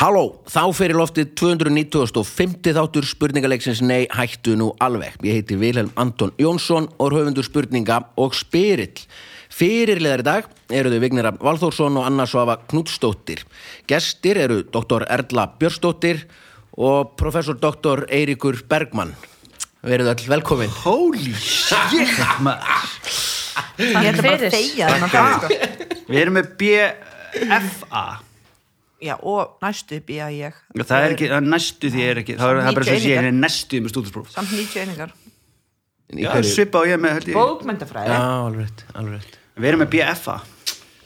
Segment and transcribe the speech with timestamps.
[0.00, 5.18] Halló, þá fyrir loftið 290.50 þáttur spurningaleiksins Nei, hættu nú alveg.
[5.20, 9.02] Ég heiti Vilhelm Anton Jónsson og er höfundur spurninga og spyrill.
[9.52, 13.42] Fyrirleðar í dag eru þau Vignir Valþórsson og Anna Svafa Knútsdóttir.
[13.92, 15.04] Gestir eru Dr.
[15.04, 16.24] Erla Björnsdóttir
[16.80, 18.06] og professor Dr.
[18.08, 19.12] Eiríkur Bergmann.
[19.84, 20.72] Verið öll velkomin.
[20.80, 21.76] Holy shit
[23.76, 24.56] Ég ætla bara að fyrir.
[24.56, 25.46] þegja þennan dag sko.
[26.08, 28.08] Við erum með BFA
[29.00, 30.52] Já, og næstu býja ég.
[30.76, 32.92] Það er ekki, það er næstu því er ekki Það er, það er bara svo
[32.92, 33.24] að 90 sé einingar.
[33.30, 35.10] henni næstu með stúdinspróf Samt 90 einingar.
[36.20, 37.36] Já, svipa á ég með held ég.
[37.38, 39.22] Bókmyndafræði Já, alveg alveg.
[39.60, 40.36] Við erum með BFA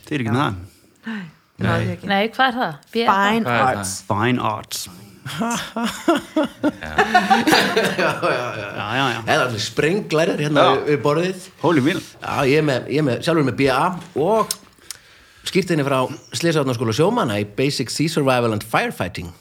[0.05, 0.55] Þið er ekki með það?
[1.05, 2.07] Það náði ég ekki.
[2.11, 2.73] Nei, hvað er það?
[2.91, 3.93] B- Fine Hvað er Arts.
[4.11, 4.79] Fine Arts.
[7.95, 8.11] Já,
[8.99, 10.73] já, já Það er allir sprenglærir hérna Já.
[10.88, 11.47] við, borðið.
[11.65, 13.79] Ég er ég er með, sjálfur með BA
[14.21, 14.52] og
[15.48, 16.03] skýrtinni frá
[16.37, 19.33] Sliðsátnaskóla sjómanna í Basic Sea Survival and Firefighting.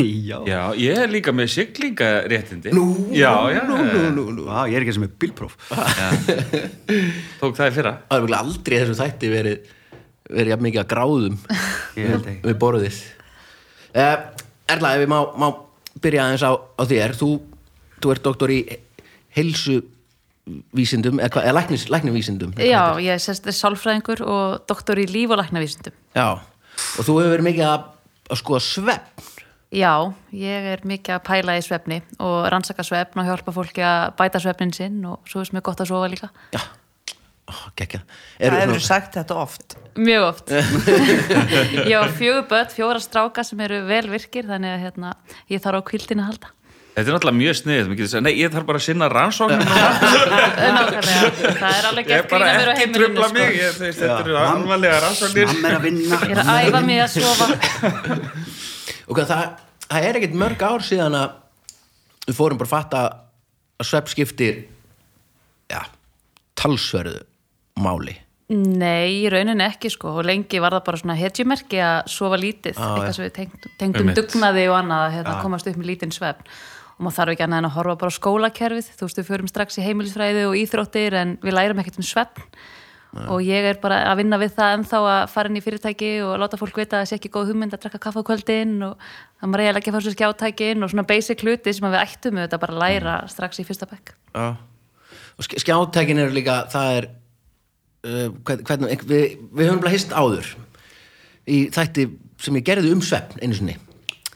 [0.00, 2.72] Já, Já, ég er líka með siglingaréttindi.
[2.74, 4.44] Nú, Já, já, nú, nú, nú, nú.
[4.48, 5.54] Vá, ég er ekki sem með bílpróf.
[7.40, 7.92] Tók það í fyrra?
[8.08, 9.68] Það er vel aldrei í þessum þætti verið,
[10.32, 11.36] verið jafn mikið að gráðum
[11.96, 12.40] Ég held ekki.
[12.48, 13.00] við borðið.
[13.96, 14.16] Uh,
[14.74, 15.46] Erla, ef við má, má
[16.04, 17.30] byrja aðeins á, á þér, þú,
[18.02, 18.60] þú ert doktor í
[20.46, 22.52] heilsuvísindum, eða, hvað- eða læknis, læknivísindum.
[22.58, 25.92] Já, ég er sérst sálfræðingur og doktor í líf og læknavísindum.
[26.14, 26.38] Já,
[26.98, 27.84] og þú hefur verið mikið að,
[28.30, 29.32] að skoða svefn.
[29.74, 34.14] Já, ég er mikið að pæla í svefni og rannsaka svefn og hjálpa fólki að
[34.16, 36.30] bæta svefnin sinn og svo er er gott að sofa líka.
[36.54, 36.60] Já,
[37.46, 38.00] Ó, gekkja.
[38.40, 40.50] Það hefur sagt þetta oft Mjög oft.
[41.88, 45.12] ég á fjögur börn, fjóra stráka sem eru vel virkir þannig að hérna,
[45.48, 46.50] ég þarf á kvildin að halda.
[46.96, 49.64] Þetta er náttúrulega mjög sniðið, maður getur sagt, nei, ég þarf bara að sinna rannsóknum
[49.66, 49.88] núna.
[50.76, 52.96] Nákvæmlega, það er alveg bara grína mér á ekki heimilinu.
[52.96, 53.60] trubla mig, Sko.
[53.60, 55.50] ég, þeir, þetta eru alvarlega rannsóknir.
[55.50, 57.48] Mamma er að vinna Ég er að æfa mig að sofa.
[59.10, 59.44] Og hvað, það,
[59.90, 61.34] það er ekkert mörg ár síðan að
[62.26, 63.02] við fórum bara að fatta
[63.76, 64.62] að svepp skiptir
[65.70, 65.82] já,
[66.58, 67.20] talsverðu
[67.84, 68.16] máli
[68.56, 72.76] Nei, í rauninni ekki sko og lengi var það bara svona hetjumerki að sofa lítið,
[72.78, 76.14] Já, eitthvað sem við tengd, tengdum dugnaði og annað að hérna, komast upp með lítinn
[76.14, 76.46] svefn
[76.96, 78.88] og maður þarf ekki annað en að horfa bara á skólakerfið.
[78.96, 82.46] Þú veist, við förum strax í heimilisfræði og íþróttir en við lærum ekkert um svefn.
[83.32, 86.34] Og ég er bara að vinna við það ennþá að fara inn í fyrirtæki og
[86.42, 88.98] láta fólk vita að það sé ekki góð hugmynd að drekka kaffa á kvöldin og
[89.40, 92.44] að maður eiginlega ekki fá sér skjátækin og svona basic hluti sem við ættum við
[92.44, 94.12] þetta bara að læra strax í fyrsta bekk.
[94.36, 94.48] Já.
[95.38, 100.12] og sk- skjátækin eru líka það er uh, hvern- hvernig, við, við höfum bara hist
[100.12, 100.52] áður
[101.48, 102.06] í þætti
[102.42, 103.78] sem ég gerði um svepp einu sinni.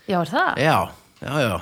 [0.09, 0.51] Já, er það?
[0.57, 0.79] já,
[1.21, 1.55] já, já,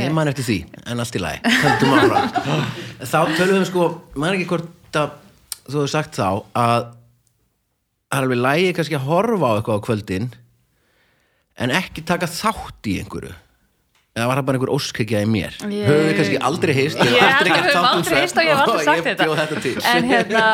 [0.00, 2.66] ég man eftir því en allt í lagi, höldum áfram.
[3.12, 3.86] Þá tölum við sko,
[4.18, 5.16] man ekki hvort að
[5.66, 6.84] þú hefur sagt þá að
[8.06, 10.28] það er alveg lægi kannski að horfa á eitthvað á kvöldin
[11.56, 13.34] en ekki taka þátt í einhverju.
[14.16, 15.56] Eða var það bara einhver óskryggja í mér?
[15.68, 18.62] Ég- höfum við kannski aldrei heist Ég að við höfum aldrei heist og ég hef
[18.62, 20.44] aldrei sagt ég þetta þetta en hérna,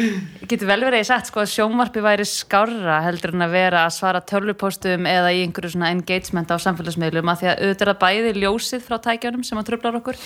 [0.50, 3.80] getur vel verið að ég sagt sko að sjónvarpi væri skárra heldur en að vera
[3.86, 8.30] að svara tölvupóstum eða í einhverju svona engagement á samfélagsmiðlum að því að auðvitað bæði
[8.42, 10.16] ljósið frá tækjunum sem að tröflar okkur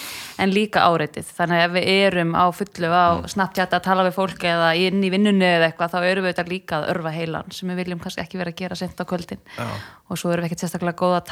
[0.42, 4.18] en líka áreitið, þannig að ef við erum á fullu á Snapchat að tala við
[4.18, 7.48] fólk eða inn í vinnunni eða eitthvað þá erum við auðvitað líka að örfa heilan
[7.54, 9.42] sem við viljum kannski ekki vera að gera sent á kvöldin.
[10.10, 11.28] Og svo erum við ekkert sérstaklega góð að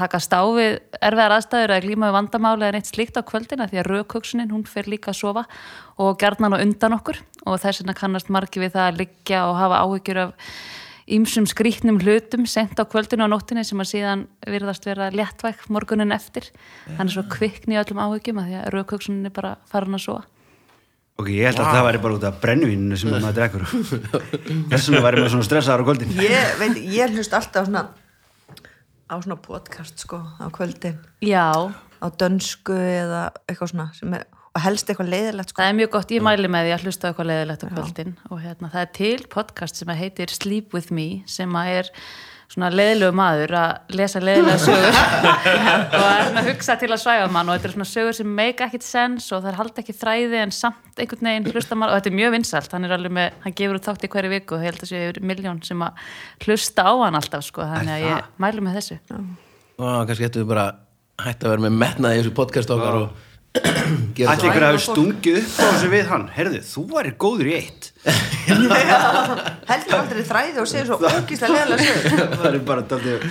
[5.98, 7.20] eða neitt slíkt á og undan okkur.
[7.47, 10.32] Og þess vegna kannast margi við það að liggja og hafa áhyggjur af
[11.09, 16.12] ýmsum skrýtnum hlutum sent á kvöldinu og nóttinni sem að síðan virðast vera léttvæk morgunin
[16.12, 16.50] eftir.
[16.86, 20.26] Þannig svo kvikni í öllum áhyggjum að því að raukhugsunin er bara farin að sofa.
[21.19, 23.65] Ok, ég held að það væri bara út af brennvíninu sem maður drekkur.
[24.70, 26.12] Þess vegna væri maður svona stressaður á kvöldin.
[26.22, 27.82] Ég, veit, ég hlust alltaf á svona
[29.09, 31.00] á svona podcast sko á kvöldin.
[31.25, 34.28] Já, á dönsku eða eitthvað svona sem er,
[34.59, 35.63] og helst eitthvað leiðilegt sko.
[35.63, 38.17] Það er mjög gott, ég mæli með því að hlusta á eitthvað leðilegt á kvöldin.
[38.29, 41.93] Og hérna, það er til podcast sem heitir Sleep With Me sem að er
[42.49, 44.99] svona leðilegu maður að lesa leðilega sögur.
[45.99, 48.87] Og að hugsa til að svæfa mann og þetta er svona sögur sem make ekkit
[48.87, 52.11] sens og það er halda ekki þræði en samt einhvern veginn hlusta mann og þetta
[52.11, 54.65] er mjög vinsælt, hann er alveg með, hann gefur út þátt í hverju viku og
[54.65, 56.03] ég held að sé yfir miljón sem að
[56.47, 58.99] hlusta á hann alltaf sko, þannig að ég mæli með þessu.
[59.77, 60.66] og kannski getum við bara
[61.21, 63.28] hætt að vera með metnað í þessu podcast okkar og
[63.59, 66.27] Ætli ykkur hafi stungið upp á þessu við hann?
[66.34, 67.93] Herðu, þú væri góður í eitt.
[69.71, 73.27] Heldur aldrei þræði og segir svo ógíslega leiðilega sögur Það er bara daldið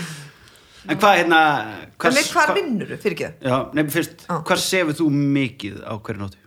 [0.88, 1.40] En hvað hérna
[2.08, 4.36] en við hvar vinnur þú, fyrir ekki Já, nefnir fyrst, Já.
[4.48, 6.44] hvað sefur þú mikið á hverju nóttu?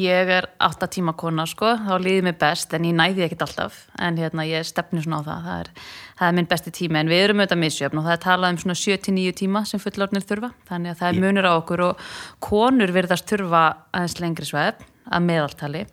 [0.00, 3.82] Ég er átta tíma kona sko, þá líði mér best en ég næði ekkert alltaf.
[4.00, 5.68] En hérna ég stefni svona á það, það er,
[6.18, 8.60] það er minn besti tími en við erum auðvitað misjöfn og það er talað um
[8.62, 12.08] svona 7-9 tíma sem fullorðnir þurfa þannig að það er munur á okkur og
[12.44, 13.62] konur virðast þurfa
[13.92, 15.84] aðeins lengri svefn að meðaltali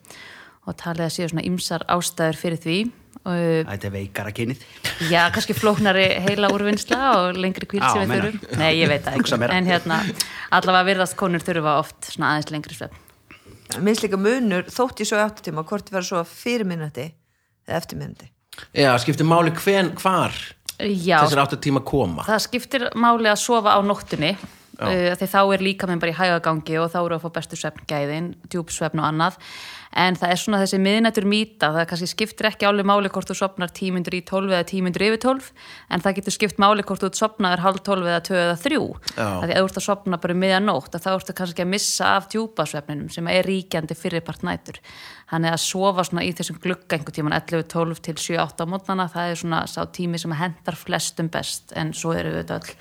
[0.69, 2.79] og talið að séu svona ymsar ástæður fyrir því
[3.21, 4.63] Þetta er veikara kynið
[5.11, 8.57] Já, kannski flóknari heila úrvinnsla og lengri kvíld Já, sem við þurfum.
[8.57, 9.37] Nei, ég veit það ekki.
[9.53, 9.99] En hérna,
[10.57, 12.97] allavega virðast konur þurfa oft svona aðeins lengri svefn.
[13.85, 17.11] minnst líka munur þótt ég svo í áttatíma hvort ég verður svo fyrir minnati
[17.67, 18.31] eða eftir minnati
[18.77, 20.35] Já, skiptir máli hven, hvar
[20.81, 22.25] Já, þessir áttu tíma koma?
[22.25, 26.17] Það skiptir máli að sofa á nóttunni uh, því þá er líka minn bara í
[26.17, 29.37] hægagangi og þá eru að fá bestu svefngæðin, djúpsvefn og annað.
[29.91, 33.35] En það er svona þessi miðnættur mýta það kannski skiptir ekki áli máli hvort þú
[33.41, 35.49] sopnar tímyndur í 12 eða tímyndur yfir 12
[35.91, 39.27] en það getur skipt máli hvort þú sopnaður halv 12 eða 2 eða 3 Já.
[39.43, 42.13] því að þú ert að sopna bara um miðanótt að þá ertu kannski að missa
[42.15, 44.79] af djúpasvefninum sem er ríkjandi fyrirpart nætur
[45.31, 48.71] þannig að sofa svona í þessum glugga einhvern tíman 11, 12 til 7, 8 á
[48.71, 52.73] mótnana það er svona sá tími sem hendar flestum best en svo eru við öll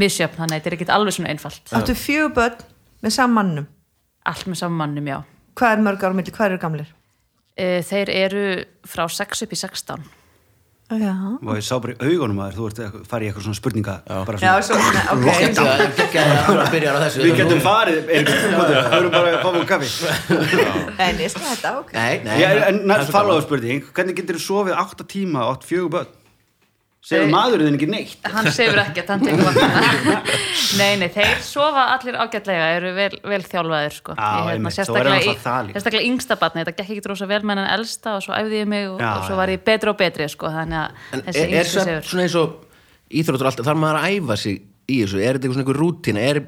[0.00, 0.40] misjöfn.
[0.40, 1.76] Þannig að þetta er ekkit alveg svona einfalt.
[1.76, 2.64] Áttu fjögur börn
[3.04, 3.68] með sammannum
[4.28, 5.18] allt með sammannum, já.
[5.58, 6.94] Hvað er mörg ára milli, hvað eru gamlir?
[7.60, 8.46] Eh, þeir eru
[8.88, 10.08] frá 6 upp í 16
[10.98, 13.58] já, og ég sá bara í augunum að þú ert að fara í eitthvað svona
[13.60, 13.94] spurninga
[14.26, 17.22] bara já svona, svo, nei, ok Þetta er ekki að byrja á þessu.
[17.22, 19.90] Við getum farið við erum bara að fá um kaffi.
[21.06, 21.92] En ég skal þetta, ok.
[21.94, 23.44] Nei, nei Já, en það er gaman.
[23.46, 23.84] spurning.
[23.94, 26.16] Hvernig getur þú sofið 8 tíma og 8 fjögur börn
[27.10, 28.26] Eh, maðurinn ekki neitt?
[28.28, 30.18] Hann sefur ekkert, hann tekur vakna
[30.80, 34.16] nei, nei, þeir sofa allir ágætlega eru vel, vel þjálfaðir sko.
[34.18, 35.78] Já, Ég, einmitt, þá er sérstaklega, náttúrulega í- það líka.
[35.78, 38.68] sérstaklega yngsta batni, þetta gekk ekki rosa vel með hann elsta og svo æfði ég
[38.74, 41.40] mig og, Já, og svo var ég betri og betri sko, þannig En að þessi
[41.40, 42.10] er, er yngstu svefn sefur.
[42.12, 42.54] svona eins og
[43.22, 44.60] íþróttur alltaf, þarf maður að æfa sig
[44.90, 46.42] í þessu, er þetta eitthvað svona einhver rútína er,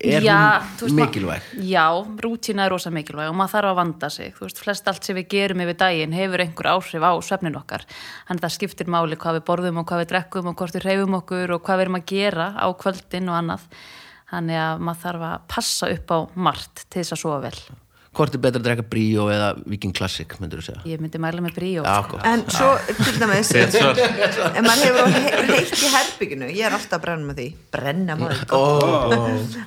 [0.00, 1.46] er Já, hún þú veist, mikilvæg?
[1.68, 1.86] Já,
[2.24, 4.34] rútína er rosa mikilvæg og maður þarf að vanda sig.
[4.36, 7.86] Þú veist, flest allt sem við gerum yfir daginn hefur einhver áhrif á svefnin okkar.
[8.28, 11.18] Þannig það skiptir máli hvað við borðum og hvað við drekkum og hvort við reyfum
[11.22, 13.66] okkur og hvað við erum að gera á kvöldin og annað.
[14.26, 17.58] Þannig að maður þarf að passa upp á margt til þess að sofa vel
[18.16, 20.82] hvort er betra að drekka bríó eða Viking Classic, myndur þú segja?
[20.88, 22.20] Ég myndi mæla með bríó Já, sko.
[22.24, 22.70] en svo,
[23.02, 27.28] til dæmis en maður hefur orðið he- heitt í herbygginu ég er alltaf að brenna
[27.30, 27.46] með því.
[27.76, 28.42] Brenna maður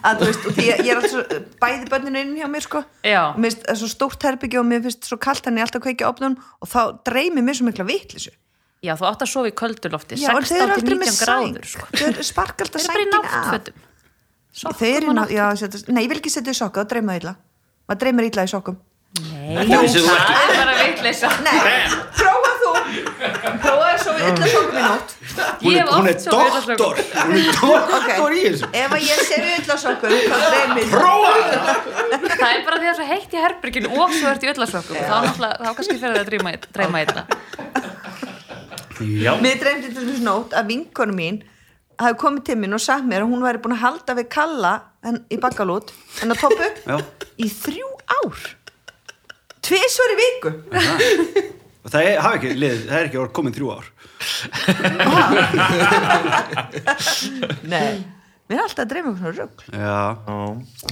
[0.04, 2.84] að þú veist, og því ég, ég er alltaf bæði börninu inn hjá mér sko.
[3.06, 3.22] Já.
[3.34, 5.82] og mér finnst það svo stórt herbyggi og mér finnst svo kalt hann ég alltaf
[5.82, 8.34] að kveikja opnun og þá dreymir mér svo mikla vitlisu
[8.80, 11.10] Já, þú átt að sofa í köldulofti Já, en þau eru 16 til aldrei með
[11.10, 11.28] 19 sæng.
[11.28, 11.88] gráður sko.
[12.00, 13.86] þau eru spark alltaf Þau eru bara í sængin af náttfötum
[14.60, 17.18] þau eru í nátt, já, setja, nei, ég vil ekki setja í sokka þá dreyma
[17.20, 17.34] illa,
[17.90, 18.78] maður dreymir illa í sokkum.
[19.20, 21.56] Nei, það er bara veitleysa nei,
[22.20, 22.74] prófa þú.
[23.64, 25.16] Prófa að sofa illa sokkum í nótt.
[25.60, 27.02] Hún Ég er, hef oft sofið illa doktor.
[27.02, 27.34] Sokkum.
[27.64, 28.70] hún er doktor í þessu.
[28.84, 31.74] Ef að ég ser illa sokkum þá dreymir illa
[32.40, 34.52] Það er bara því að það er svo heitt í herbyrginu og svo ert í
[35.10, 36.50] þá, náttúrulega- þá kannski fyrir það að dreyma,
[37.08, 37.24] illa.
[39.00, 41.42] Já, Mér dreymdi til þess nótt að vinkonu mín
[42.00, 44.74] hafi komið til mín og sagt mér að hún væri búin að halda við kalla
[45.06, 45.88] en, í bakkalút
[46.24, 46.98] en að toppu já.
[47.38, 48.40] í þrjú ár.
[49.70, 50.52] Tvisvar í viku.
[51.80, 53.86] Og það er, ekki liðið, það er ekki orð komin þrjú ár.
[57.74, 57.94] Nei,
[58.50, 59.98] mér er alltaf að dreyma eitthvað svona rugg já,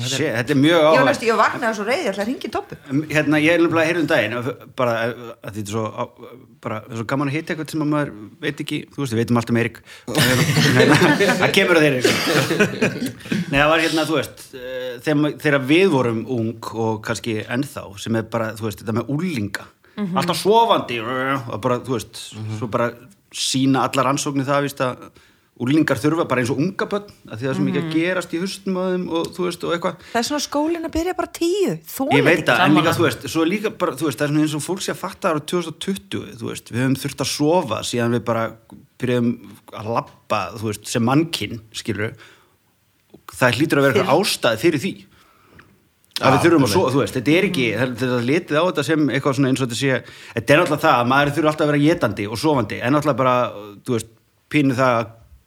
[0.07, 2.51] Shit, þetta er mjög Ég var næstu, ég vaknaði svo reyði, ég ætla að ringi
[2.53, 2.77] toppu
[3.15, 4.35] hérna, ég er nefnilega að heyrða um daginn
[4.77, 5.13] bara að
[5.47, 6.13] þetta er svo á-
[6.67, 8.11] bara, það er svo gaman að hitta eitthvað sem að maður
[8.45, 9.81] veit ekki þú veist, við veitum allt um Erik
[11.41, 11.95] það kemur að þeir
[13.47, 17.83] Nei, það var hérna, þú veist eh, þegar, þegar við vorum ung og kannski ennþá,
[18.01, 19.65] sem er bara, þú veist þetta með úlinga,
[20.13, 22.21] alltaf sofandi og bara, þú veist
[22.59, 22.91] svo bara
[23.33, 25.07] sína allar ansóknir það, víst að
[25.57, 28.33] úlingar þurfa bara eins og unga börn að því það er svo mikið að gerast
[28.37, 30.03] í hustum og þú veist, og eitthvað.
[30.11, 31.71] Það er svona skólinn að byrja bara tíu.
[32.13, 34.45] Ég veit það, en líka, þú veist, svo líka bara, þú veist, það er svona
[34.45, 37.81] eins og fólk sé að fatta ára 2020, þú veist, við höfum þurft að sofa
[37.89, 38.45] síðan við bara
[39.01, 39.31] byrjum
[39.81, 42.13] að labba, þú veist, sem mannkinn, skilur
[43.37, 44.93] það hlýtur að vera eitthvað ástæð fyrir því.
[46.17, 48.63] Að við þurfum að sofa, þú veist, þetta er ekki það- þetta er litið á
[48.69, 50.03] þetta sem eitthvað svona eins og þetta sé
[50.37, 51.81] þetta er náttúrulega það að maður þurfa alltaf að vera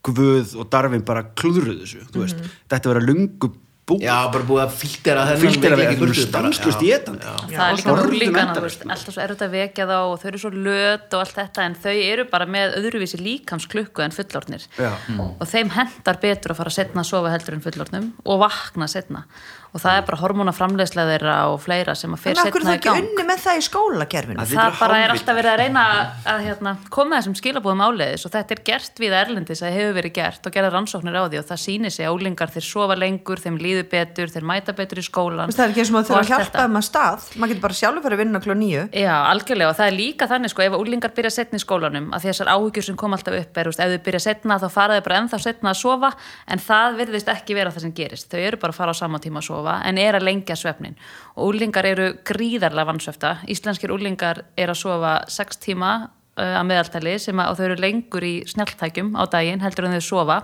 [0.00, 2.46] að Guð og Darvin bara klúðruðu þessu, þú veist.
[2.70, 3.50] Þetta vera lungu
[3.90, 4.04] búið.
[4.06, 6.90] Já, bara búið að filtera þennan við- í
[7.20, 7.32] já.
[7.50, 8.90] það er líka sko.
[8.94, 11.74] alltaf svo erfitt að vekja þá og þau eru svo löt og allt þetta en
[11.74, 14.92] þau eru bara með öðruvísi líkamsklukku en fullornir Já.
[15.18, 19.24] og þeim hendar betur að fara setna að sofa heldur en fullornum og vakna setna
[19.70, 22.70] og það er bara hormónaframleiðslega þeirra og fleira sem að En fer af hverju setna
[22.70, 24.46] það í ekki gang unni með það í skólakerfinu?
[24.50, 25.84] Það eru bara er alltaf verið að reyna
[26.32, 30.14] að hérna, koma þessum skilabóðum áleiðis og þetta er gert við erlendis að hefur verið
[30.18, 33.42] gert og gerða rannsóknir á því og það sýnir sig að ólingar þeir sofa lengur,
[33.44, 36.44] þeim líður betur þeir mæta betur í skólan Það er ekki eins og allt hjálpa
[36.44, 36.64] þetta.
[36.64, 37.28] þeim að stað.
[37.36, 38.84] Maður getur bara sjálfur fyrir að vinna kló nýju.
[38.96, 42.26] Já, algjörlega og það er líka þannig sko ef úlingar byrja setna í skólanum að
[42.28, 45.20] þessar áhyggjur sem kom alltaf upp er, ef þau byrja setna þá fara þau bara
[45.20, 46.12] ennþá setna að sofa
[46.50, 49.20] en það virðist ekki vera það sem gerist þau eru bara að fara á sama
[49.22, 50.96] tíma að sofa en er að lengja svefnin
[51.36, 55.92] og úlingar eru gríðarlega vannsvefta, íslenskir úlingar er að sofa 6 tíma
[56.40, 60.06] uh, að meðaltali sem að, þau eru lengur í snjalltækjum á daginn heldur en þau
[60.08, 60.40] sofa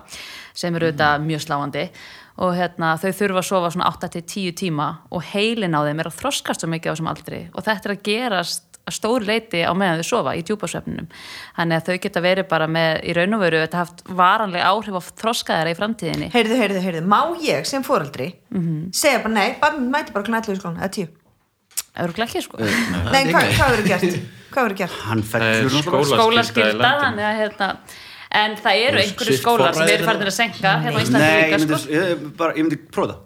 [0.56, 1.88] sem eru auðvitað mjög sláandi.
[2.44, 6.18] Og hérna, þau þurfa að sofa svona 8-10 tíma og heilin á þeim er að
[6.18, 7.38] þroskast svo mikið á þessum aldri.
[7.56, 11.08] Og þetta er að gerast að stóri leiti á meðan þau sofa í djúpasvefninum
[11.58, 14.94] þannig að þau geta verið bara með í raun og veru þetta haft varanlega áhrif
[14.94, 17.02] á þroskaðara í framtíðinni Heyrðu, heyrðu, heyrðu.
[17.10, 18.92] Má ég sem foreldri Mhm.
[18.94, 21.08] segja bara nei, bara mæti bara knallu í skólan, eða tíu.
[21.96, 24.18] Örgulega ekki sko Nei, hvað, hvað verður gert?
[24.52, 24.96] Hvað verður gert?
[25.00, 25.82] Það er náttúrulega.
[25.82, 27.02] skólaskylda skólaskylda landinu.
[27.02, 27.68] þannig að hérna
[28.36, 31.36] en það eru einhverju Svipt skólar sem eru farin að senka hérna á Íslandi Nei,
[31.36, 33.20] ég líka myndi, sko ég, bara, ég myndi prófa það.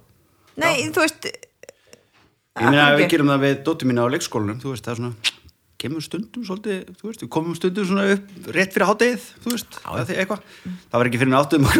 [0.61, 1.31] Nei, þú veist...
[2.61, 4.93] Ég meina af að við gerum það við dóttir mína á leikskólanum, þú veist, það
[4.93, 5.14] er svona,
[5.80, 9.80] kemur stundum svolítið, þú veist, við komum stundum svona upp rétt fyrir háttegið, þú veist,
[10.30, 10.46] það.
[10.92, 11.34] Það var ekki fyrir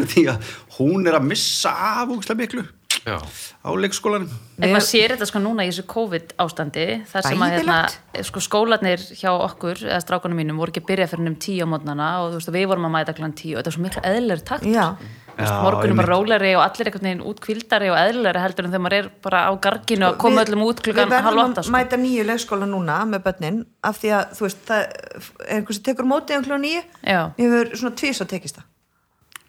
[0.15, 2.67] því að hún er að missa af úkslega miklu
[3.07, 3.17] Já.
[3.65, 4.29] á leikskólanum.
[4.61, 7.79] En maður sér þetta sko núna í þessu COVID ástandi þar sem að hérna,
[8.29, 11.69] sko skólanir hjá okkur eða strákunum mínum voru ekki að byrja fyrir um tíu á
[11.73, 13.57] mótnana og þú veist við vorum að mæta klan tíu.
[13.57, 14.69] Og þetta var svo miklu eðlur takt.
[15.41, 19.07] Morgunum bara róleri og allir einhvern veginn útkvildari og eðlari heldur en þegar maður er
[19.25, 21.73] bara á garginu að koma Við- öllum út klukkan Við halv verðum åtta að sko.
[21.73, 25.87] mæta nýju leikskóla núna með börnin af því að, þú veist, það er einhvers sem
[25.89, 27.21] tekur mótið um kljóð nýju Já.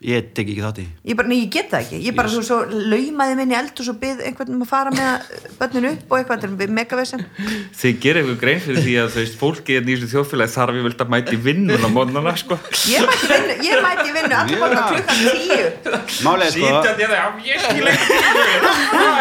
[0.01, 0.83] Ég Ég tek ekki þátt í.
[1.05, 3.85] Ég bara, nei, ég get það ekki Ég bara svo, svo laumaði minni eld og
[3.85, 5.09] svo byrð einhvern um að fara með
[5.59, 7.21] börnin upp og eitthvað, þetta er megavesen
[7.81, 10.85] Þið gerir ykkur grein fyrir því að þú veist, fólki í þessu þjóðfélagi þarf ég
[10.87, 12.57] vilt að mæti vinnun á mótnana, sko.
[12.89, 15.65] Ég mæti vinnu, ég mæti vinnu allir borga klukkan tíu
[16.25, 18.21] Málega sko, Sýtandi að það, já, ég skil ekki tíu.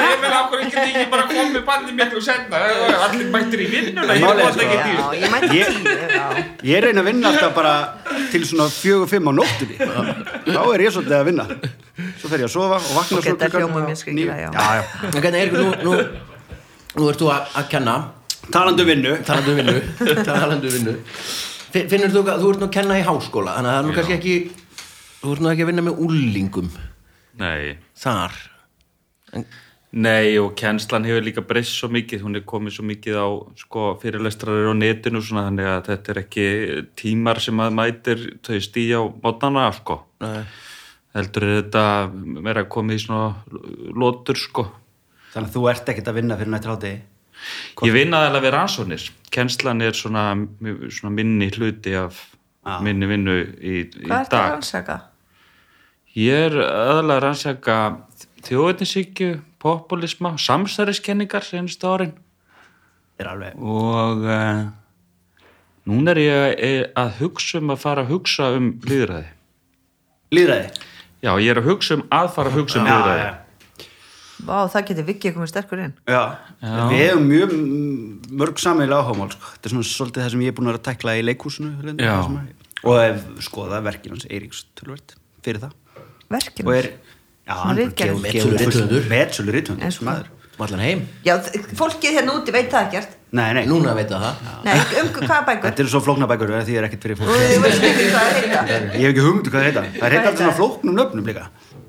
[0.01, 0.81] Ég vil okkur ekki.
[3.11, 5.05] Allir ég er sko- tíu.
[5.21, 6.25] ég mæti Ég- tíu já.
[6.73, 7.75] ég reyna að vinna alltaf bara
[8.33, 9.77] til svona fjögur, fimm á nóttunni.
[10.51, 11.47] Þá er ég svolítið að vinna.
[12.21, 15.29] Svo fer ég að sofa og vakna Ok, svo þetta hljómar mér.
[15.29, 15.95] En er nú, nú,
[16.97, 17.97] nú ert þú að, að kenna.
[18.51, 19.15] Talandi um vinnu.
[19.27, 19.79] talandi um vinnu.
[20.31, 20.97] Talandi um vinnu.
[21.71, 23.97] Fin- finnur þú, þú ert nú að kenna í háskóla þannig að það er nú
[23.97, 24.37] kannski ekki
[25.21, 26.71] þú ert nú ekki að vinna með úlingum
[27.41, 28.39] Nei, þar
[29.91, 33.27] Nei og kennslan hefur líka breyst svo mikið, hún er komið svo mikið á
[33.59, 36.45] sko, fyrirlestrarir á netinu svona, þannig að þetta er ekki
[37.01, 39.97] tímar sem að mætir þau stíja á mótnana sko.
[40.23, 40.45] Nei.
[41.17, 43.33] heldur er þetta meira komið í svona
[43.99, 44.69] lótur sko.
[45.33, 47.01] Þannig að þú ert ekkert að vinna fyrir nættur hátegi.
[47.89, 50.25] Ég vinna aðeins við rannsóknir, kennslan er svona,
[50.93, 52.29] svona minni hluti af
[52.63, 52.79] Já.
[52.85, 54.51] minni vinnu í, í Hvað ertu að dag.
[54.55, 54.97] rannsaka?
[56.15, 57.77] Ég er aðalega að rannsaka
[58.47, 59.31] þjóðetnisíkju,
[59.61, 62.15] populisma, samstæðiskenningar senstu árin
[63.21, 63.59] Er alveg.
[63.61, 64.63] og uh,
[65.91, 69.29] núna er ég eh, að hugsa um að fara að hugsa um líðræði.
[70.33, 70.89] Lýðræði.
[71.21, 73.31] Já, ég er að hugsa um að fara að hugsa um líðræði.
[74.41, 76.21] Vá, það getur vikið komið sterkur inn Já,
[76.63, 77.51] við hefum mjög
[78.41, 79.51] mörg sammeila áhugamál sko.
[79.55, 81.25] þetta er svona svolítið það sem ég er búin að tekla í
[82.01, 82.15] Já.
[82.25, 82.97] er- og
[83.45, 85.13] skoða verkin hans Eiríks tölvöld
[85.45, 85.73] fyrir það
[86.31, 86.89] Verkinu og er,
[87.51, 89.09] já, hann er.
[89.11, 90.29] Metsölu rithöfundur, En sko- maður.
[90.61, 91.01] Um allan heim.
[91.25, 91.39] Já,
[91.79, 93.15] fólkið hérna úti veit það ekkert.
[93.33, 94.25] Nei, nei, núna veit það.
[94.45, 95.63] Það Nei, um hvaða bækur?
[95.71, 98.27] þetta eru svo flókna bækur því er ekkert fyrir Og fólk þið veist ekki hvað
[98.27, 98.61] það heita.
[99.01, 99.85] Ég hef ekki hugmyndu hvað það heita.
[99.87, 101.45] Það Hvað heita alltaf svona flóknum nöfnum líka.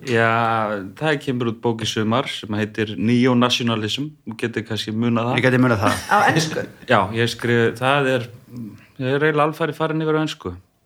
[0.07, 0.29] Já,
[0.97, 5.43] það kemur út bóki sumar sem heitir Neonationalism, þú getur kannski munað Ég það.
[5.49, 5.93] geti munið það.
[6.09, 8.29] Á ennsku Já, ég skrif, það er,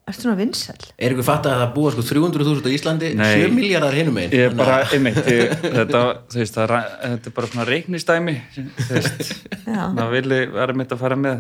[0.06, 0.12] er.
[0.14, 0.76] Ertu svona vinsæl?
[1.02, 3.30] er ykkur fatt að það búa sko 300.000 á Íslandi Nei.
[3.42, 6.02] 7 miljardar hinum einn Ég er bara, einmitt, ég, þetta,
[6.36, 9.34] veist, það, þetta er bara svona reiknistæmi, þú veist,
[9.66, 9.82] Já.
[9.98, 11.38] maður vilji vera mitt að fara með.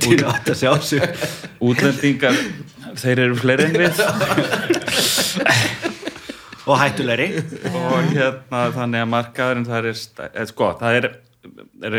[0.00, 1.04] Til átt að sjá sig
[1.60, 2.40] Útlendingar,
[3.04, 4.00] þeir eru fleiri en við
[6.70, 7.28] Og hættulegri
[7.74, 10.00] og hérna þannig að markaðurinn það er,
[10.30, 11.06] eða, sko, það er,
[11.86, 11.98] er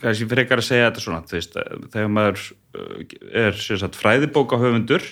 [0.00, 1.58] kannski frekar að segja þetta svona, veist,
[1.94, 2.42] þegar maður
[2.78, 5.04] uh, er sem sagt, fræðibóka höfundur,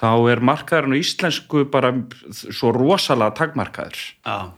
[0.00, 1.92] þá er markaðurinn á íslensku bara
[2.32, 4.02] svo rosalega takmarkaður.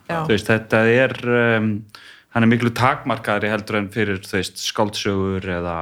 [0.09, 1.73] Þú veist, þetta er um,
[2.33, 5.77] hann er miklu takmarkaðri heldur en fyrir veist, skáldsögur eða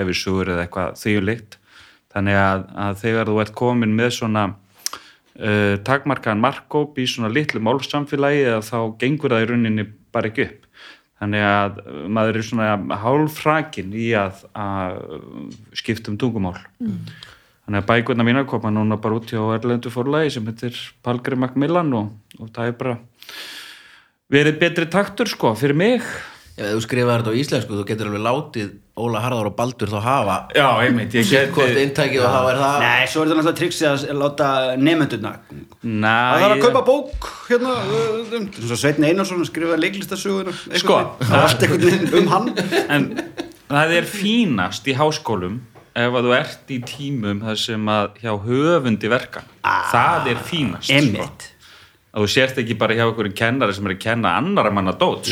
[0.00, 1.58] æfisögur eða eitthvað þýjulikt
[2.14, 7.62] þannig að, að þegar þú ert komin með svona uh, takmarkaðan markkóp í svona litlu
[7.64, 10.69] málsamfélagi eða þá gengur það í rauninni bara ekki upp
[11.20, 14.98] þannig að uh, maður er svona hálfrakin í að, að
[15.76, 16.56] skipta um tungumál.
[16.80, 21.92] Þannig að bækurna mína koma núna bara út hjá Erlendu fórlagi sem heitir Palgrim Macmillan
[21.94, 22.10] og,
[22.40, 22.96] og það er bara
[24.30, 26.06] verið betri taktur sko fyrir mig
[26.60, 30.00] Ef þú skrifaði þetta á íslensku þú getur alveg látið Óla Harðar og Baldur þá
[30.04, 33.38] hafa Já, einmitt, ég sitt hvort inntækið og þá er það Nei, svo er þetta
[33.38, 35.32] náttúrulega triksi að láta nefndurna
[35.80, 40.52] Það þarf að kaupa bók hérna uh, um, Svo Sveitn Einarsson skrifa leiklistasögur
[40.82, 40.98] Sko.
[41.24, 42.52] Veginn um hann.
[42.92, 43.08] en
[43.70, 45.62] það er fínast í háskólum
[45.96, 50.92] ef að þú ert í tímum þar sem að hjá höfundi verkan það er fínast
[50.92, 51.49] sko.
[52.10, 55.28] Að þú sért ekki bara hjá einhverjum kennari sem er að kenna annara manna dót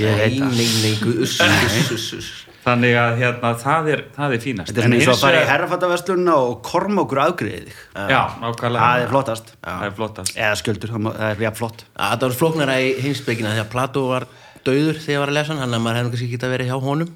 [2.69, 4.73] þannig að hérna, það, er, það er fínast.
[4.73, 7.79] Þetta er eins og að fara í herrafattaverslunna og korma okkur afgriðið þig.
[8.13, 8.83] Já, nákvæmlega.
[8.83, 10.35] Það er flottast.
[10.35, 11.85] Er Eða sköldur, það er jafn flott.
[11.95, 14.29] Að Það var flóknara í heimsbyggina því að Plató var
[14.67, 16.79] dauður þegar ég var að lesa hann þannig að maður hefði kannski getað verið hjá
[16.85, 17.13] honum.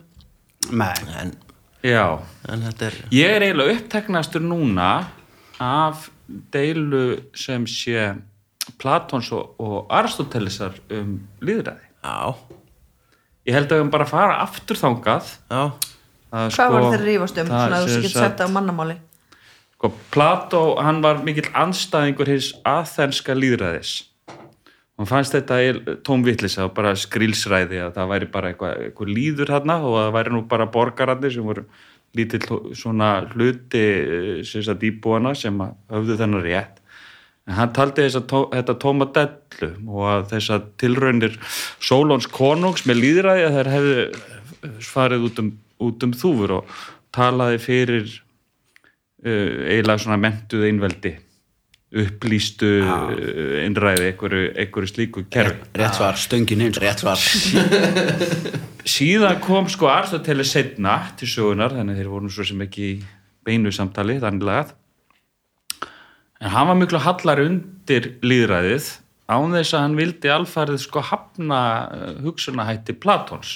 [0.73, 1.33] Nei, en,
[1.85, 2.05] já,
[2.49, 4.91] en þetta er ég er eiginlega uppteknastur núna
[5.63, 6.07] af
[6.55, 8.13] deilu sem sé
[8.83, 12.35] Platons og, og Aristotelesar um líðræði Já,
[13.47, 15.29] ég held að við höfum bara að fara aftur þangað.
[15.51, 15.61] Já,
[16.35, 17.51] að, Hvað var þeir rífast um?
[17.53, 18.97] Svona að þú getur sagt- sett á mannamáli?
[19.77, 23.95] Sko, Plató, hann var mikill anstæðingur hins aðþenska líðræðis
[25.03, 29.79] hann fannst þetta tómvillis að bara skrilsræði að það væri bara eitthvað, eitthvað líður hérna
[29.81, 31.65] og að það væri nú bara borgararnir sem voru
[32.19, 36.82] lítill svona hluti eh, sem sagt íbúana sem að höfðu þennan rétt
[37.49, 41.39] en hann taldi þess að þetta tóma dellu og að þess að tilraunir
[41.83, 45.51] Sólóns konungs með líðræði að þær hefðu farið út um,
[45.83, 46.77] út um þúfur og
[47.15, 51.17] talaði fyrir uh, eiginlega svona mentuð einveldi
[52.03, 53.11] upplýstu uh,
[53.67, 55.67] innræði einhverju, einhverju slíku kerfi.
[55.77, 57.21] rétt svar stöngin eins Rétt svar.
[58.95, 62.95] Síðan kom sko Aristoteles setna til sögunar þannig þeir voru svo sem ekki
[63.47, 64.73] beinu samtali þannig lagað
[66.43, 68.89] en hann var miklu hallar undir líðræðið
[69.33, 73.53] án þess að hann vildi alfarið sko hafna uh, hugsunahætti Platons.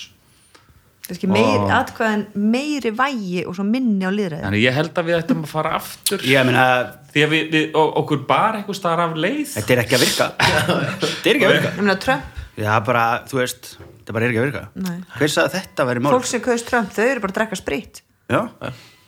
[1.06, 5.18] Kannski meiri, atkvæðan meiri vægi og svo minni á liðræði þannig ég held að við
[5.20, 6.24] ættum að fara aftur.
[6.26, 6.64] Ég meina,
[7.12, 9.52] því að við, við, og, okkur bara eitthvað staðar af leið.
[9.54, 10.26] Þetta er ekki að virka.
[10.40, 11.70] Þetta er ekki að virka.
[11.76, 14.64] Ég meina Trump, Já, bara, þú veist, þetta bara er ekki að virka.
[14.80, 14.96] Nei.
[15.20, 16.12] Hver sagði að þetta væri mál?
[16.16, 18.02] fólk sem kaust Trump þau eru bara að drekka sprit.
[18.32, 18.40] Já.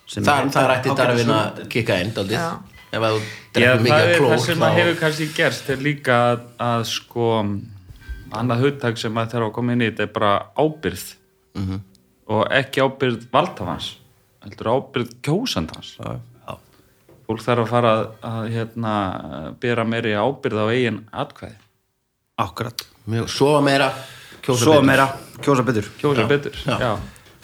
[0.09, 1.71] Sem Það, er- það rætti ágætis Darvin að hugmynd.
[1.75, 2.49] kikka inn daldið Já.
[2.92, 3.20] Ef þú
[3.59, 7.29] það mikið klór það sem að hefur kannski gerst er líka að, að sko
[8.38, 11.07] annað hugtak sem að þarf að koma inn í þetta er bara ábyrð
[11.59, 11.79] Mhm.
[12.29, 13.87] og ekki ábyrð valdhafans
[14.44, 16.57] heldur ábyrð kjósandans Já.
[17.27, 18.92] fólk þarf að fara að, að hérna,
[19.61, 21.57] bera meiri ábyrð á eigin atkvæði
[22.38, 23.88] Akkurat Mjög, sofa meira
[24.44, 24.85] kjósa betur.
[24.87, 25.07] meira,
[25.42, 26.77] kjósa betur kjósa betur Já.
[26.79, 26.92] já.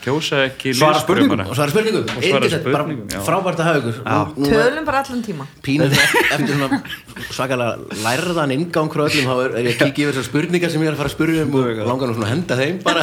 [0.04, 1.40] Kjósa ekki Svara spurningum.
[1.48, 3.20] og svara spurningum, Og svara bara spurningum, já.
[3.26, 3.96] frábært að hafa ykkur.
[4.04, 5.46] Nú- nú er Tölum bara allan tíma.
[5.64, 6.82] Pínum eftir, svona
[7.30, 10.82] svakalega lærðan ingang frá öllum þá er, er ég að kíkja yfir þessar spurningar sem
[10.84, 13.02] ég er að fara að spurja um og langar nú svona að henda þeim bara.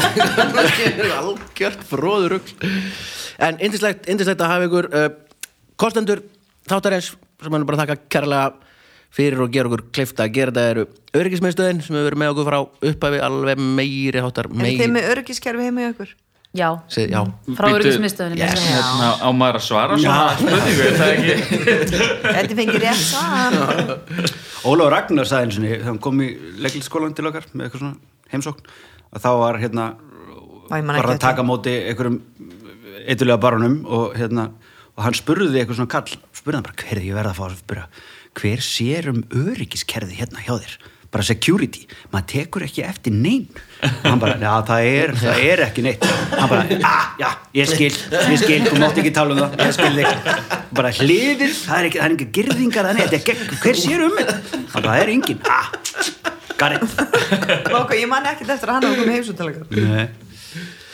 [1.22, 2.54] Algjört fróðurugl
[3.42, 5.08] en indislegt, indislegt að hafa ykkur uh,
[5.82, 6.22] kostendur
[6.70, 8.52] þáttarins sem hann bara þakka kærlega
[9.12, 10.84] fyrir og gera okkur kleifta að gera þetta eru
[11.20, 12.60] öryggismiðstöðin sem hefur verið með okkur frá
[12.92, 16.14] upphafi alveg meiri háttar Er þið meiri með öryggiskerfi heima í okkur?
[16.52, 17.22] Já, Seg, já,
[17.56, 18.64] frá Bíddu, öryggismiðstöðunum yes.
[18.68, 21.30] hérna, á maður að svara er
[22.36, 23.56] Þetta fengið rétt svar.
[24.68, 26.28] Ólafur Ragnar sagði eins og þegar hann kom í
[26.60, 29.86] leiklisskólan til okkar með eitthvað svona heimsókn og þá var hérna
[30.76, 32.20] ekki að taka móti einhverjum
[33.06, 34.50] eitthulega baronum og hérna
[34.98, 37.60] og hann spurði eitthvað svona kall spurði hann bara hver ég verða að fá að
[37.62, 37.88] spyrja?
[38.42, 40.76] Hver sér um öryggiskerði hérna hjá þér
[41.12, 41.82] bara security,
[42.14, 43.48] maður tekur ekki eftir neinn
[43.84, 46.06] og hann bara, já það er það er ekki neitt.
[46.32, 47.90] Hann bara, ah, já, ég skil,
[48.32, 50.62] ég skil þú mátt ekki tala um það, ég skil þig.
[50.80, 53.80] Bara hliðið, það er ekki, það er ekki girðingar það er þetta er gegn, hver
[53.82, 55.72] sér um þetta hann bara, það er engin, ah,
[56.62, 56.86] got it.
[57.74, 60.06] Váka, ég man ekkert eftir að hann hafa komið heimsúttalega Nei,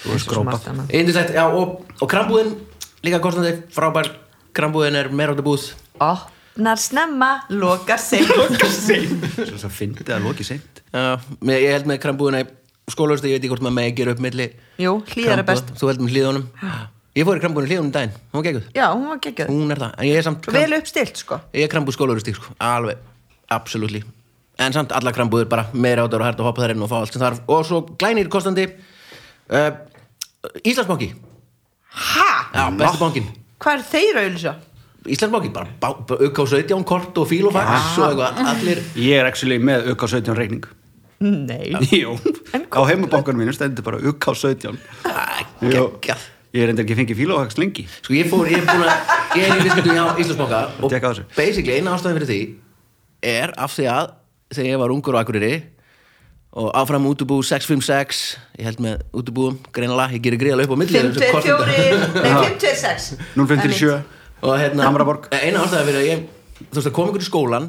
[0.01, 0.57] þú er skrópa.
[1.01, 2.55] indislegt, já og, og krambúðin
[3.05, 4.09] líka kostandi frábær.
[4.57, 5.67] Krambúðin er meira áttu búð
[6.57, 8.31] Opnar snemma, lokar seint.
[9.37, 10.79] Svo svo fyndið að loki seint.
[10.89, 12.47] Ég held með krambúðina í
[12.89, 14.47] skólaust ég veit ekki hvort maður með gera upp milli
[14.81, 15.69] Jú, hlýðar er best.
[15.77, 16.47] Þú held með hlýðunum.
[17.13, 18.65] Ég fór í krambúðinu hlýðunum daginn, hún var geggjuð.
[18.73, 21.37] Já, hún var geggjöð Hún er það, en ég er samt Vel uppstilt, sko.
[21.53, 22.55] Ég er krambúð skólaust sko.
[22.57, 23.03] alveg,
[23.53, 24.07] absolutt
[24.57, 26.95] En samt alla krambúður bara meira áttur og hært að hoppa þar inn og fá
[26.97, 27.43] allt sem þarf.
[27.45, 29.69] Og svo glænir kostandi uh,
[30.65, 31.11] Íslandsbanki.
[31.93, 32.31] Ha?
[32.49, 33.29] Já, besti bankin
[33.61, 34.65] Hvað er þeir að
[35.07, 35.15] auðlýsa?
[35.15, 39.91] Íslandsbanki, bara, bara UK 17 kort og fílofax og eitthvað, allir Ég er actually með
[39.93, 40.67] UK 17 reikning.
[41.19, 41.71] Nei.
[42.01, 42.13] Jú,
[42.53, 44.77] á heimabankanum mínu stendur bara UK 17
[45.65, 45.87] Jú.
[46.01, 47.83] geggjað Ég er enda ekki fengið fílóhaks lengi.
[47.99, 51.11] Sko ég fór, ég er búin að, ég er í viðskiptum hjá Íslandsbanka og á
[51.35, 52.39] basically eina ástæðin fyrir því
[53.27, 54.13] er af því að
[54.55, 55.55] þegar ég var ungur á Akureyri
[56.57, 61.01] og áfram útubú 656 ég held með útubúum, greinilega, ég gerir greiðlega upp á milli
[61.03, 61.67] 524
[62.23, 65.29] Nei, 526 057 og hérna, Hamraborg.
[65.31, 66.23] eina ástæðin fyrir að ég
[66.59, 67.67] þú veist að koma ykkur í skólan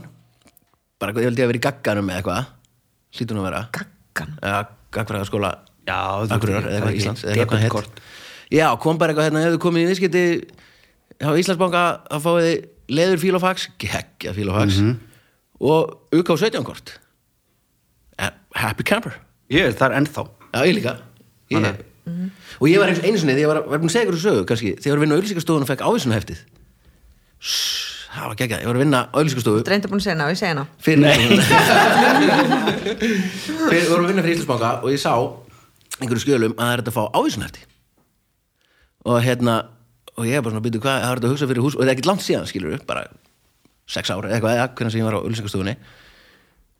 [0.99, 2.53] bara, ég held ég að vera í gagganum eða eitthvað
[3.19, 3.63] hlýtur nú að vera.
[3.79, 4.61] Gaggan ja,
[4.95, 5.53] gaggfræðaskóla
[5.89, 8.01] Já, Akureyrar eða eitthvað Íslands eða eitthvað hétt.
[8.53, 10.25] Já, kom bara eitthvað hérna, hefur komið í viðskipti
[11.25, 12.49] á Íslandsbanka að fáið
[12.99, 14.81] leður fílofax, geggja fílofax
[15.61, 16.93] og UK 17 kort.
[18.19, 19.17] Eh, Happy camper.
[19.53, 20.27] Ég er þar ennþá.
[20.53, 20.97] Já, ég líka.
[21.53, 21.67] Ég,
[22.09, 22.31] Þannig.
[22.59, 24.43] Og ég var eins einu sinni, því ég var, var búin að segja ykkur sögu
[24.49, 26.39] kannski, þegar ég var að vinna á auðlýsingastofunum og fekk ávísunaheftið
[28.09, 30.41] Það var geggjað, ég var að vinna á auðlýsingastofu Reynda búin að segja ná, ég
[30.41, 31.05] segja ná fyrir
[33.69, 35.13] fyrir, vorum að vinna fyrir Íslandsbanka og ég sá
[35.99, 37.63] einhverju skjölum að það er þetta að fá ávísunarti
[39.09, 39.55] og hérna
[40.19, 41.75] og ég er bara svona að byrja hvað, það er þetta að hugsa fyrir hús
[41.77, 43.03] og það er ekkert langt síðan, skilur upp, bara
[43.89, 45.75] sex ára eða eitthvað, eða hvernig sem ég var á auðlýsingastofunni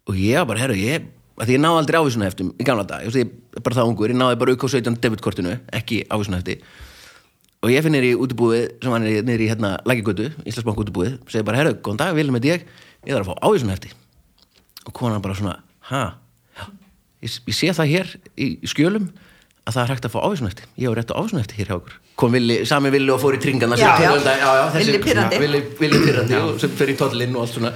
[0.09, 1.05] og ég var bara, herru, ég að
[1.47, 4.39] því ég náði aldrei ávísunarheftum í gamla dag ég, er bara það ungur, ég náði
[4.41, 6.59] bara UK 17 debitkortinu, ekki ávísunarhefti
[7.63, 11.17] og ég finn nýri í útibúið sem var nýri, nýri í hérna Lækjagutu, Íslandsbank útibúið
[11.31, 12.67] segi bara, herru, góðan dag, viljum þetta ég.
[13.07, 13.91] Ég þarf að fá ávísunarhefti
[14.89, 15.57] og konan bara svona,
[15.91, 16.03] ha?
[16.59, 16.67] Já,
[17.27, 19.09] ég, ég sé það hér í, í skjölum
[19.69, 21.99] að það er hægt að fá ávísunarhefti ég var rétt á ávísunarhefti hér hjá okkur.
[22.19, 24.15] Kom villi, sami villi og fór í tringana Já, já.
[24.75, 26.39] Villi pirrandi.
[26.39, 27.75] og sem fer í tollinn og allt svona.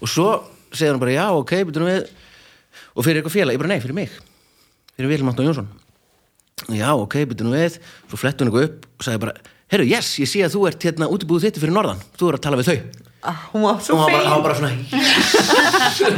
[0.00, 0.26] Og svo
[0.72, 2.10] segir hann bara, já, ok, byrjum við
[2.94, 4.10] og fyrir eitthvað félag, ég bara, nei, fyrir mig.
[4.96, 5.68] Fyrir Vilhelm Anton Jónsson.
[6.76, 7.78] Já, ok, byrjum við.
[8.10, 9.34] Svo flettu hann eitthvað upp og sagði bara
[9.70, 12.02] herru, yes, ég sé að þú ert hérna útibúið þitt fyrir norðan.
[12.18, 13.06] Þú er að tala við þau.
[13.20, 14.72] Ah, Hún var svo og hann var, fein bara svona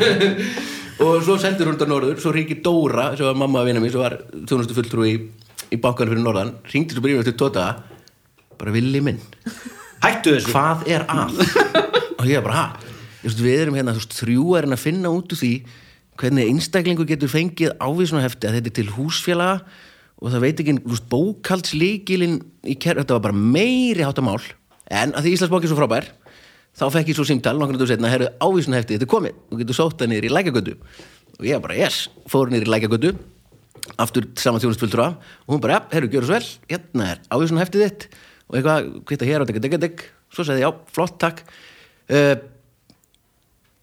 [1.02, 2.18] og svo sendur hún til norður.
[2.22, 4.14] Svo ringir Dóra, sem var mamma að vinna mér sem var
[4.46, 5.14] þjónustu fulltrú í,
[5.74, 7.66] í bankanum fyrir norðan ringdi svo brífum eftir tóta
[8.60, 9.18] bara villi minn
[10.02, 10.52] Hættu þessu.
[10.52, 11.42] hvað er að?
[12.22, 12.66] Og ég bara, ha,
[13.26, 15.52] við erum hérna þrjú er að finna út úr því
[16.22, 19.62] hvernig einstaklingur getur fengið ávísunarhefti að þetta er til húsfélaga
[20.22, 24.38] og það veit ekki, þú veist, bókaldslíkilin í kerf, þetta var bara meiri háttamál
[24.86, 26.08] en að því Íslandsbók er svo frábær
[26.78, 29.78] þá fekk ég svo símtal, nokkur náttúrulega setna herru ávísunarhefti, þetta er komið, þú getur
[29.80, 30.76] sótt það niður í lækagötu
[31.40, 33.12] og ég bara, yes, fór niður í lækagötu
[33.98, 37.22] aftur saman þjónustfuldur af og hún bara, ja, herru, gjör það svo vel hérna er
[37.34, 38.08] ávísunarheftið þitt.
[38.46, 41.42] Og eitthvað, hvita hér og dekka, dekka, dekk svo sagði ég, já, flott, takk.
[42.12, 42.34] Uh,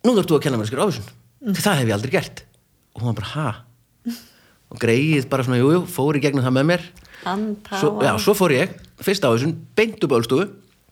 [0.06, 1.10] nú þarfst þú að kenna mér að skrifa ávísun
[1.44, 2.44] því það hef ég aldrei gert.
[2.96, 3.50] Og hún var bara, ha?
[4.70, 6.84] Og greið bara svona, jú, jú, fór í gegnum það með mér.
[7.80, 10.46] Svo, já, svo fór ég, fyrst ávísun beint upp á ölstofu,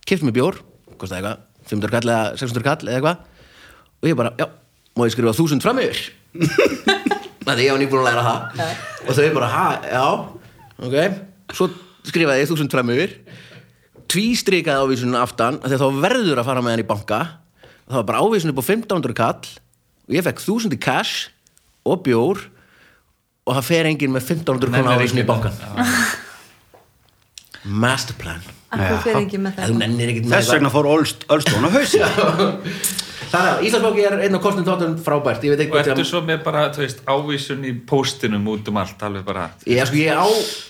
[0.07, 0.57] kipti mér bjór
[0.97, 3.43] kostaði eitthvað, 500 kall eða 600 kall eða eitthvað.
[4.01, 4.47] Og ég bara, já,
[4.97, 6.01] má ég skrifa þúsund fram yfir?
[7.47, 8.71] Það ég var nýbúin að læra það.
[9.07, 10.07] Og þau bara, ha, já
[10.83, 10.95] ok,
[11.55, 11.69] svo
[12.09, 13.13] skrifaði ég þúsund fram yfir.
[14.11, 17.21] Tvístrikaði ávísunum aftan að þá verður að fara með hann í banka.
[17.87, 19.53] Það var bara ávísun upp á 1500 kall
[20.07, 21.27] og ég fekk þúsund í cash
[21.87, 22.45] og bjór
[23.47, 25.55] og það fer enginn með 1500 krónu Nennir ávísun í bankan
[27.67, 28.45] masterplan.
[28.71, 32.03] Með það með Þess vegna fór Ölstón á hausin
[33.27, 35.43] Þannig að Íslandsbóki er einn af kostum þáttum frábært.
[35.43, 38.79] Ég veit ekki og ertu ég svo með bara, veist, ávísun í póstinum út um
[38.79, 40.23] allt, alveg bara Ég, sko, ég á,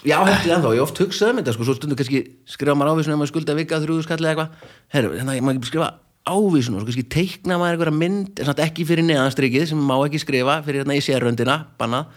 [0.09, 2.97] ég á heftið ennþá, ég oft hugsaði um þetta sko, svo stundu kannski skrifa maður
[2.97, 4.73] ávísun ef maður skulda vika þrjúðu skall eða eitthvað.
[4.95, 5.91] Herru, þannig að maður ekki skrifa
[6.27, 10.21] ávísun og kannski teikna maður einhverja mynd en samt ekki fyrir neðanstrykið sem má ekki
[10.21, 12.11] skrifa fyrir hérna í sérröndina, bannað.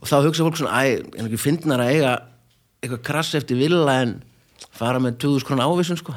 [0.00, 2.14] Og þá hugsa fólk svona, æ, en ekki fyndnar að eiga
[2.84, 4.16] eitthvað krass eftir vilja en
[4.76, 6.14] fara með 2000 krona ávísun sko,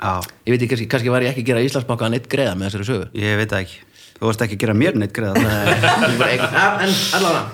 [0.00, 2.54] Já, ég veit ekki, kannski, kannski var ég ekki að gera Íslandsbanka að neitt greiða
[2.56, 3.08] með þessari sögu.
[3.20, 3.89] Ég veit ekki
[4.20, 7.44] Þú varst ekki að gera mér neitt ein- Ja, en allavega,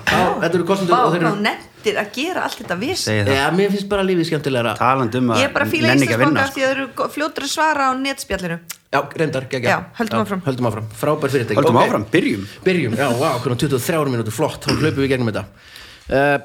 [0.41, 3.29] þetta eru kostendur og þeir hvað nettir að gera allt þetta viss það.
[3.37, 4.73] Já, mér finnst bara lífið skemmtilegra.
[4.75, 7.87] Um að Ég er bara að fíla Íslandsbanka því að þau eru fljótur að svara
[7.87, 8.57] á netspjallinu.
[8.91, 9.71] Já, reyndar, geggjað.
[9.71, 10.41] Já, höldum áfram.
[10.43, 11.57] Höldum áfram, frábær fyrirtæki.
[11.61, 11.87] Höldum Ok.
[11.87, 12.43] áfram, byrjum.
[12.67, 15.45] Byrjum, já, vá, hvernig 23 mínútur, flott, þá hlupum við gegnum þetta.
[16.11, 16.37] Uh,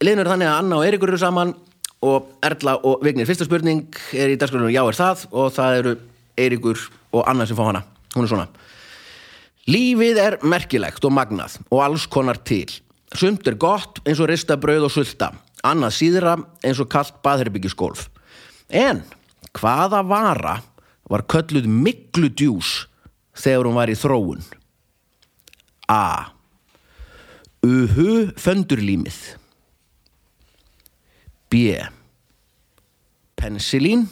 [0.00, 1.54] Liðnur er þannig að Anna og Eiríkur eru saman
[2.00, 3.28] og Erla og Vignir.
[3.28, 3.84] Fyrsta spurning
[4.16, 5.26] er í dagskránum Já er það?
[5.36, 5.94] Og það eru
[6.40, 7.82] Eiríkur og Anna sem fá hana.
[8.14, 8.48] Hún er svona
[9.68, 12.68] Lífið er merkilegt og magnað og alls konar til.
[13.12, 15.32] Sumt er gott eins og rista brauð og sulta,
[15.66, 18.06] annað síðra eins og kallt baðherbyggiskólf.
[18.70, 19.02] En
[19.58, 20.60] hvaða vara
[21.10, 22.86] var kölluð miklu djús
[23.34, 24.44] þegar hún var í þróun?
[25.90, 26.30] A.
[27.66, 29.18] Uhu föndurlímið.
[31.50, 31.74] B.
[33.36, 34.06] Pensilín.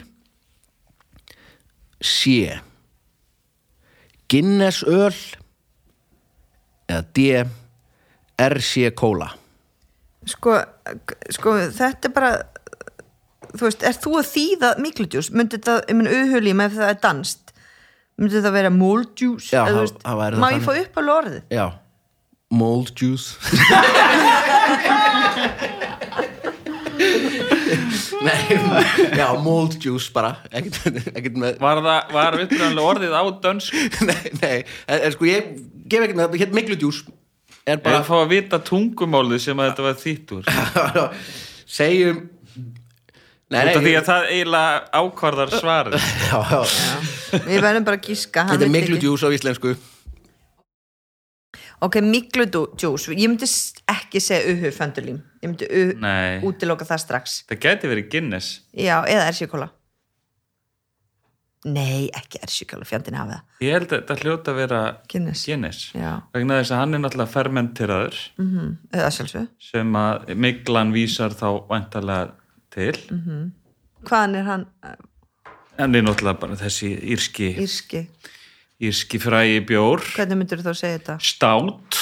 [2.02, 2.58] C
[4.28, 5.14] Guinness öl
[6.88, 7.26] eða D
[8.38, 9.30] RC Cola?
[10.28, 10.58] Sko,
[11.32, 12.30] sko þetta er bara
[13.54, 16.98] þú veist, er þú að þýða mikludjús myndi þetta, ég minn auðhulím ef það er
[17.06, 17.42] danst
[18.18, 20.94] myndi þetta vera moldjús Já, eða, þú það- veist, það það má ég fá upp
[21.02, 21.66] alveg orðið Já,
[22.50, 23.28] mold juice
[28.18, 28.38] Nei,
[29.14, 30.32] já, mold juice bara.
[30.50, 33.76] Ekkert, ekkert með Var það, var uppræðanlega orðið á dönsk
[34.08, 34.56] Nei, nei,
[34.90, 35.52] en, en sko ég
[35.92, 37.04] gef ekkert með, hér miklu juice
[37.68, 40.50] er bara að fá að vita tungumálið sem að þetta var þýtt úr.
[41.78, 42.24] Segjum
[43.48, 46.08] Nei, af því nei, að það eiginlega ákvarðar svarið.
[46.28, 49.08] Já, já, við verðum bara að gíska hann þetta er vill miklu ekki.
[49.08, 49.72] juice á íslensku.
[51.86, 57.40] Ok, mikludjús, ég myndi s- ekki segja uhu föndurlím ég myndi útiloka það strax.
[57.48, 58.62] Það gæti verið Guinness.
[58.72, 59.72] Já, eða ersíkóla
[61.66, 63.64] nei, ekki ersíkóla, fjandinn hafa það.
[63.64, 65.44] Ég held að þetta hljóta að vera Guinness.
[65.48, 65.80] Guinness.
[65.96, 66.10] Já.
[66.34, 71.48] vegna þess að hann er náttúrulega fermenteraður mm eða sjálfsög, sem að miklan vísar þá
[71.68, 72.30] vantarlega
[72.74, 72.94] til.
[74.08, 74.94] Hvaðan er hann uh,
[75.78, 78.04] en er náttúrulega bara þessi írski, írski,
[78.78, 80.06] írski frægi bjór.
[80.14, 81.18] Hvernig myndur þú þá segja þetta?
[81.26, 82.00] Stát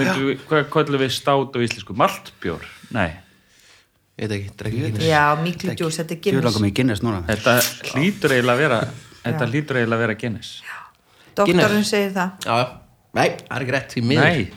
[0.00, 1.96] myndu við- hvað kallum við stát á íslensku?
[2.00, 3.10] Maltbjór, nei.
[4.14, 7.02] Ég veit ekki, já, mikludjús, þetta er Ég Guinness.
[7.28, 7.54] þetta
[7.94, 8.80] hlýtur eiginlega að vera
[9.24, 10.52] þetta hlýtur eiginlega að vera Guinness.
[11.34, 12.30] Doktorinn segir það.
[12.46, 12.68] Já, já.
[13.18, 14.24] nei, það er ekki rétt í miður.
[14.24, 14.52] Nei,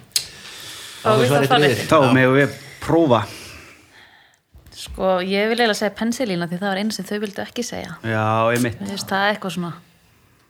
[1.07, 3.21] Þá Og við prófa.
[4.77, 7.95] Sko, ég vil eiginlega segja pensilína því það var einu sem þau vildu ekki segja.
[8.05, 8.79] Já, einmitt.
[8.81, 9.71] Mér finnst það eitthvað svona...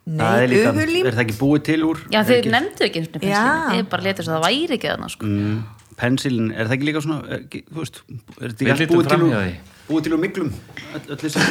[0.08, 1.98] Það er nei, líka, uhulím er það ekki búið til úr?
[2.08, 3.08] Já, þau ekki- nefndu ekki Já.
[3.12, 3.72] pensilína.
[3.74, 5.26] Þið bara letur svo það væri ekki þarna, sko.
[5.26, 5.58] mm,
[5.98, 7.96] Pensilin, er það ekki líka svona er, ekki, Þú veist,
[8.40, 9.54] er þetta ekki búið til úr.
[9.88, 10.50] Búið til úr miklum?
[10.94, 11.44] Öll öll þessi,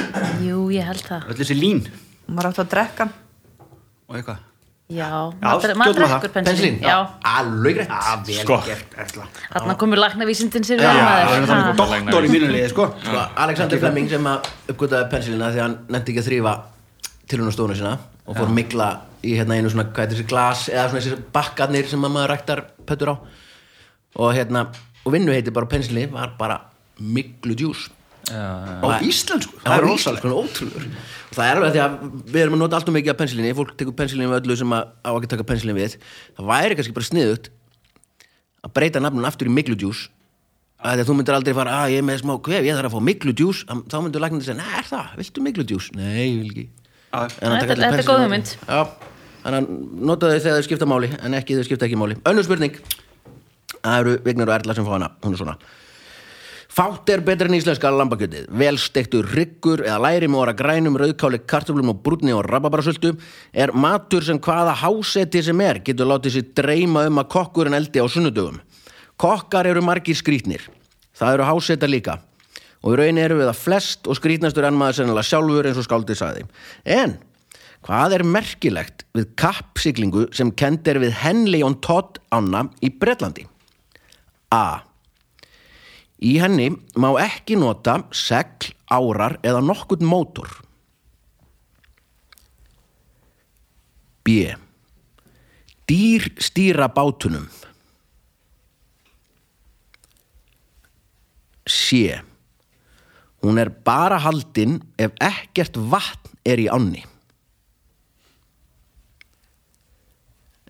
[0.47, 1.27] Jú, ég held það.
[1.27, 1.81] öll þessi lín?
[2.31, 3.09] Maður átt að drekka.
[4.07, 4.37] Og eitthvað?
[4.87, 5.09] Já,
[5.43, 6.79] Já, maður drekkur?
[6.79, 8.57] Já, Alveg vel Sko.
[9.51, 12.93] þarna komur lagnavísindin sér er þannig doktor í mínu liði, sko.
[13.03, 16.53] Sko, Alexander Fleming sem að uppgötaði pensilina því að hann nefndi ekki að þrýfa
[17.27, 18.89] til hún á stofuna sína og fór mikla
[19.25, 22.33] í hérna einu svona, hvað heitir þessi glas eða svona þessi bakkarnir sem að maður
[22.33, 23.15] ræktar pöttur á.
[24.17, 24.67] Og hérna,
[25.03, 26.61] og vinnu heiti bara pensili var bara
[26.97, 27.87] miklu djús
[28.27, 31.93] Á íslensku, það er rosalega ótrúður og það er alveg því að
[32.33, 34.89] við erum að nota alltaf mikið af pensilinni fólk tekur pensilinni við öllu sem að,
[35.07, 35.95] á ekki taka pensilinni við.
[36.35, 37.49] Það væri kannski bara sniðugt
[38.67, 40.07] að breyta nafnun aftur í miklu djús
[40.77, 42.97] að að þú myndir aldrei fara að ég er með smá kvef, ég þarf að
[42.97, 46.41] fá miklu djús þá myndir læknir segja, nei er það, viltu miklu djús nei, ég
[46.41, 46.65] vil ekki
[47.11, 48.53] Þetta- er góð hugmynd.
[48.67, 48.87] já,
[49.43, 49.67] þannig að
[50.09, 52.15] nota þau þegar þau skipta máli en ekki þau skipta ekki máli.
[52.23, 52.79] Önnur spurning.
[53.81, 55.11] Það eru Vignar og Erla sem fá hana.
[55.23, 55.57] Hún er svona.
[56.77, 61.89] Fátt er betra en íslenska lambakjötið, velstektur ryggur eða læri með óra grænum, rauðkáli, kartöflum
[61.89, 63.15] og brúnni og rababarasöldu
[63.51, 67.97] er matur sem hvaða háseti sem er getur látið sér dreyma um að kokkurinn eldi
[67.97, 68.59] á sunnudögum.
[69.17, 70.67] Kokkar eru margir skrítnir,
[71.17, 72.19] það eru háseta líka
[72.83, 75.87] og í rauninni eru við það flest og skrítnastur enn maður sennilega sjálfur eins og
[75.87, 76.45] skáldið sagði.
[76.85, 77.17] En
[77.85, 83.47] hvað er merkilegt við kappsiglingu sem kend er við Henley on Todd ána í Bretlandi?
[84.53, 84.83] A.
[86.17, 90.49] Í henni má ekki nota segl, árar eða nokkurt mótor.
[94.25, 94.55] B.
[95.87, 97.47] Dýr stýra bátunum.
[101.67, 102.17] C.
[103.45, 107.03] Hún er bara haldin ef ekkert vatn er í ánni.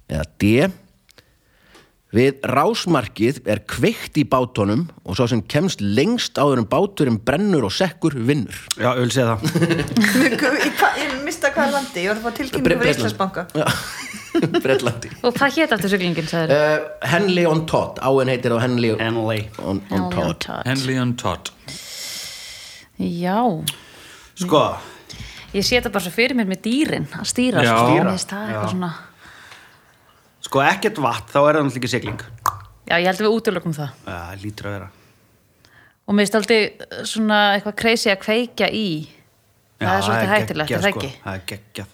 [0.07, 0.51] Eða D.
[2.17, 7.67] Við rásmarkið er kveikt í bátunum og svo sem kemst lengst áður en báturinn brennur
[7.67, 8.55] og sekkur vinnur.
[8.79, 9.73] Já, öll segja það
[10.97, 13.67] Ég, mista hvaða landi, ég var að fá tilkynningu fyrir Íslandsbanka Já,
[14.63, 15.11] Breitlandi.
[15.27, 16.55] Og hvað hétt aftur siglingin, sagður?
[16.55, 20.47] Uh, Henley on Todd, áinn heitir það Henley on, Henley on, on Todd.
[20.65, 21.51] Henley on Todd
[22.97, 23.37] Já,
[24.37, 24.61] Sko,
[25.53, 27.63] ég sé þetta bara svo fyrir mér með dýrin að stýra.
[27.65, 27.73] Já.
[27.77, 28.17] sko.
[28.17, 28.91] Stýra, já.
[30.47, 32.21] sko ekkert vatn þá er það náttúrulega ekki sigling
[32.87, 33.89] Já, ég held að við útlökum það.
[34.07, 34.89] Já, lítur að vera
[36.07, 36.59] Og mér finnst aldrei
[37.03, 38.85] svona eitthvað crazy að kveikja í.
[39.81, 41.01] Það er svolítið hættilegt, er það sko.
[41.01, 41.09] ekki?
[41.25, 41.89] Það er geggjað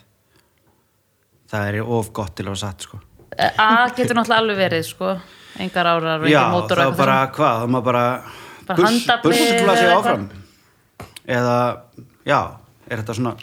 [1.53, 2.99] Það er of gott til að vera satt sko
[3.33, 5.15] Eh, A getur náttúrulega alveg verið, sko.
[5.63, 8.03] Engar árar og Já, engar mótor það og er bara, hvað, það maður bara
[8.67, 10.27] Bara handafli Bursukla sig áfram
[11.27, 11.57] Eða,
[12.27, 12.39] já,
[12.91, 13.35] er þetta svona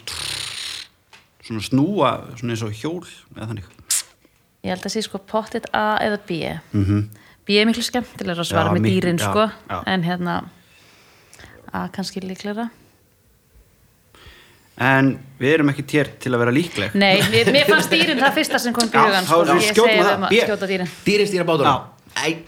[1.41, 3.69] svona snúa, svona eins og hjól eða þannig
[4.61, 6.37] Ég held að sé sko pottit A eða B.
[7.47, 9.47] B er miklu skemmtilegur að svara Já, með miklu- dýrin, já, sko.
[9.71, 9.79] já.
[9.89, 10.35] En hérna,
[11.73, 12.69] að kannski líklega
[14.81, 18.61] en við erum ekki tér til að vera líkleg Nei, mér, fannst dýrin það fyrsta
[18.61, 19.85] sem kom þá sko,
[20.29, 20.39] B.
[20.45, 21.75] skjóta dýrin Dýrin stýra bátunum Já.
[21.81, 21.90] Æ,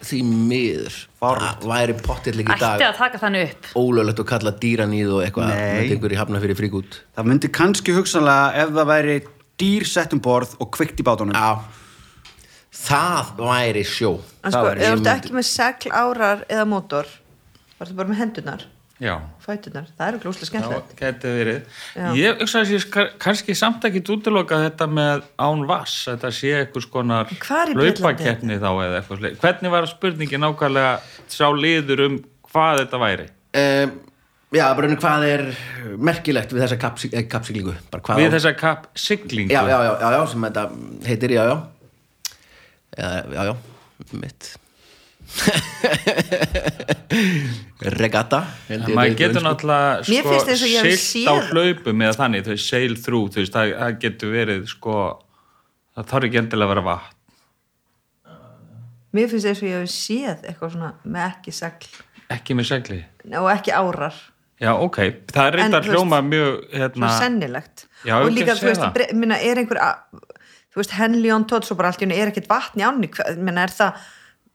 [0.04, 0.98] því miður.
[1.24, 3.70] Það væri pottillik í Ætti dag að taka þannig upp.
[3.80, 5.56] Ólöglegt að kalla dýranýð og eitthvað Nei.
[5.56, 9.16] með einhverju hafna fyrir fríkút það myndi kannski hugsanlega ef það væri
[9.64, 11.64] dýr sett um borð og kvikt í bátunum Já.
[12.84, 14.16] Það væri sjó.
[14.44, 17.10] En sko, ef þú ert ekki með segl, árar eða mótor
[17.78, 18.66] var það bara með hendunar,
[19.44, 21.60] fætunar það eru glúslega já, skemmtilegt geti verið.
[21.98, 22.08] Já.
[22.20, 22.86] ég hugsa að ég
[23.24, 27.34] kannski samt ekki útiloka þetta með án vass þetta sé eitthvað skonar
[27.76, 30.96] laupakeppni þá eða eitthvað sleið hvernig var spurningin nákvæmlega
[31.28, 32.18] sá liður um
[32.54, 33.30] hvað þetta væri?
[33.54, 33.94] Um,
[34.54, 35.42] Já, bara einu hvað er
[35.98, 37.24] merkilegt við þessa eh,
[38.06, 40.66] hvað við á- þessa kapp siglingu já, já, já, já, já, sem þetta
[41.08, 41.56] heitir, já, já.
[42.94, 43.56] Já, já, já,
[44.22, 44.52] mitt
[48.00, 52.16] Regatta maður getur náttúrulega Mér sko, finnst eins og ég hafi siglt á hlaupum eða
[52.22, 54.96] þannig, þau sail through þú veist, það, það getur verið sko
[55.94, 57.18] það þarf ekki endilega að vera vatn.
[59.14, 61.90] Mér finnst eins og ég hef séð eitthvað svona með ekki segl.
[62.34, 63.02] Ekki með segli?
[63.38, 64.16] Og ekki árar.
[64.64, 65.00] Já, ok,
[65.34, 67.86] það er veist, hljóma mjög hérna, sennilegt.
[68.08, 70.24] Já, og líka, þú veist, minna, er einhver að,
[70.74, 73.10] þú veist, Henley on Todd svo bara allt í henni er ekkert vatn í ánni.
[73.38, 74.02] Minna, er það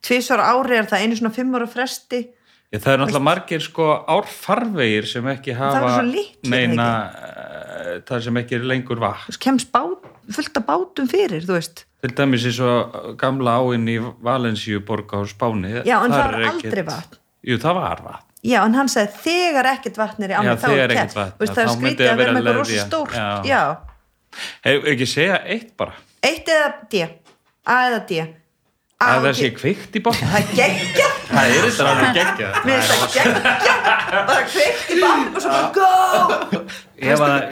[0.05, 2.21] tvisvar á ári, er það einu svona fimm ára fresti.
[2.69, 6.01] Já, það er náttúrulega margir sko árfarvegir sem ekki Það hafa
[6.53, 9.25] neina eh, það sem ekki er lengur vatn.
[9.31, 13.89] Veist, kemst bát, fullt af bátum fyrir þú veist, til dæmis eins og gamla áinn
[13.89, 17.21] í Valensíu borg á Spáni Já, en það var aldrei vatn.
[17.49, 18.25] Jú, það var vatn.
[18.45, 21.71] Já, en hann sagði þegar ekkert vatn er í Já, þá er kemst það er
[21.73, 23.87] skrítið það að vera með eitthvað rosa stórt
[24.63, 25.97] Hefur ekki segja eitt bara?
[26.21, 27.01] Eitt eða D.
[27.65, 28.19] A eða D.
[28.21, 28.27] A
[28.99, 32.55] að það sé kvikt í botn það geggja Það er þetta geggjað.
[32.65, 33.75] Mér finnst það geggja
[34.27, 35.89] bara kveikt í bátnum og svo bara go!
[36.99, 37.43] Að,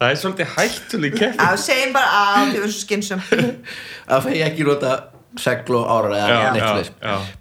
[0.00, 4.42] Það er svolítið hættuleg kepp Já, segjum bara að þið verður svo skynsum að fegi
[4.48, 4.94] ekki nota
[5.42, 6.90] segl og árar eða neitt.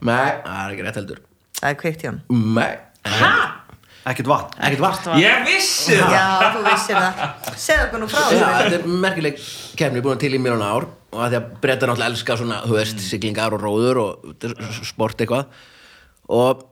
[0.06, 1.24] Nei, það er ekki rétt heldur.
[1.62, 2.22] Það er kveikt í hann
[2.60, 2.72] Nei,
[4.10, 4.58] ekkert vatn.
[4.66, 6.16] Ekkert vart Ég vissi það.
[6.16, 7.22] Já, þú vissir það.
[7.66, 8.50] Segðu okkur nú frá Já, þessu.
[8.64, 9.46] þetta er merkileg
[9.82, 10.90] kemni búin til í mjög ár.
[11.12, 14.36] Og að því að breyta náttúrulega elska svona, þú veist, siglingar og róður og
[14.88, 15.50] sport eitthvað.
[16.32, 16.68] Og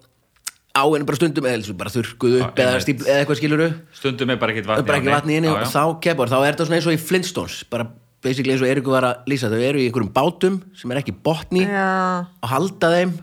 [0.79, 4.37] áinn bara stundum eða bara þurrkuð upp Já, eða, stípl, eða eitthvað skiluru Stundum er
[4.41, 5.71] bara ekkert það vatn er bara ekki vatn í henni Já, og já.
[5.73, 7.87] þá kemur, þá er þetta svona eins og í Flintstones bara
[8.23, 9.49] basically eins og Eriku var að lýsa.
[9.51, 11.87] Þau eru í einhverjum bátum sem er ekki botni Já,
[12.27, 13.15] og halda þeim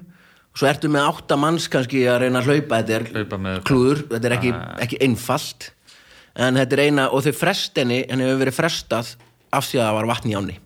[0.57, 2.83] svo ertu með átta manns kannski að reyna að hlaupa.
[2.83, 4.53] Þetta er Hlaupa klúður, þetta er ekki,
[4.87, 5.71] ekki einfalt.
[6.37, 9.17] En þetta er eina og þau frestinni henni hefur verið frestað
[9.57, 10.57] af því að það var vatn í áni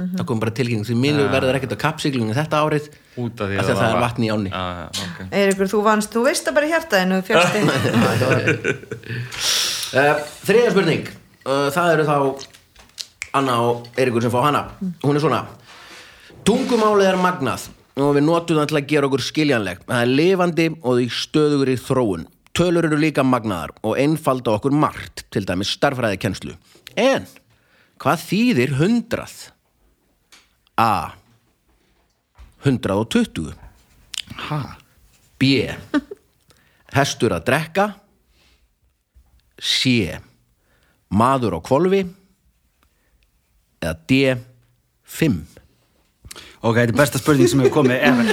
[0.00, 2.86] það kom bara tilkynning því mínu verður ekkert á kappsiglunni þetta árið
[3.20, 5.18] Út af því af því að það er vatn í áni Já, já, ok.
[5.40, 7.62] Eiríkur, þú vannst, þú veist það bara í hjartaðinu fjörsti
[9.90, 11.10] uh, þriðja spurning.
[11.44, 12.16] Uh, það eru þá
[13.40, 14.62] Anna og Eiríkur sem fá hana.
[15.04, 15.44] Hún er svona.
[16.46, 17.68] Tungumálið er magnað
[18.00, 21.72] og við notum það til að gera okkur skiljanleg það er lifandi og því stöðugur
[21.72, 22.26] í þróun.
[22.56, 26.56] Tölur eru líka magnaðar og einfalda okkur margt til dæmis starfræðikennslu
[26.98, 27.28] en
[28.00, 29.36] hvað þýðir hundrað?
[30.80, 31.14] A
[32.64, 33.52] 120
[34.48, 34.60] Ha?
[35.40, 35.66] B
[36.94, 37.86] Hestur að drekka.
[39.60, 40.18] C
[41.10, 42.04] Maður á kvolfi
[43.80, 44.20] eða D
[45.10, 45.59] 5
[46.62, 48.26] ok, þetta er besta spurning sem hefur komið ever.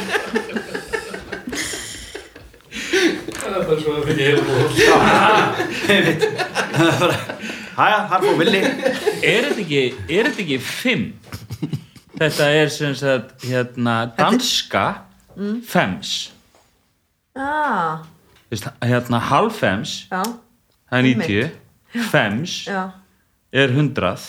[7.77, 8.61] Hæja, þar fór villi.
[9.23, 11.05] Er þetta ekki, er þetta ekki fimm?
[12.17, 14.85] Þetta er sem sagt hérna danska
[15.69, 16.15] fems.
[17.37, 18.01] Ah,
[18.49, 21.27] Vist, hérna halvfems Já, það er Einmitt.
[21.93, 22.79] 90 fems já,
[23.51, 24.21] er 100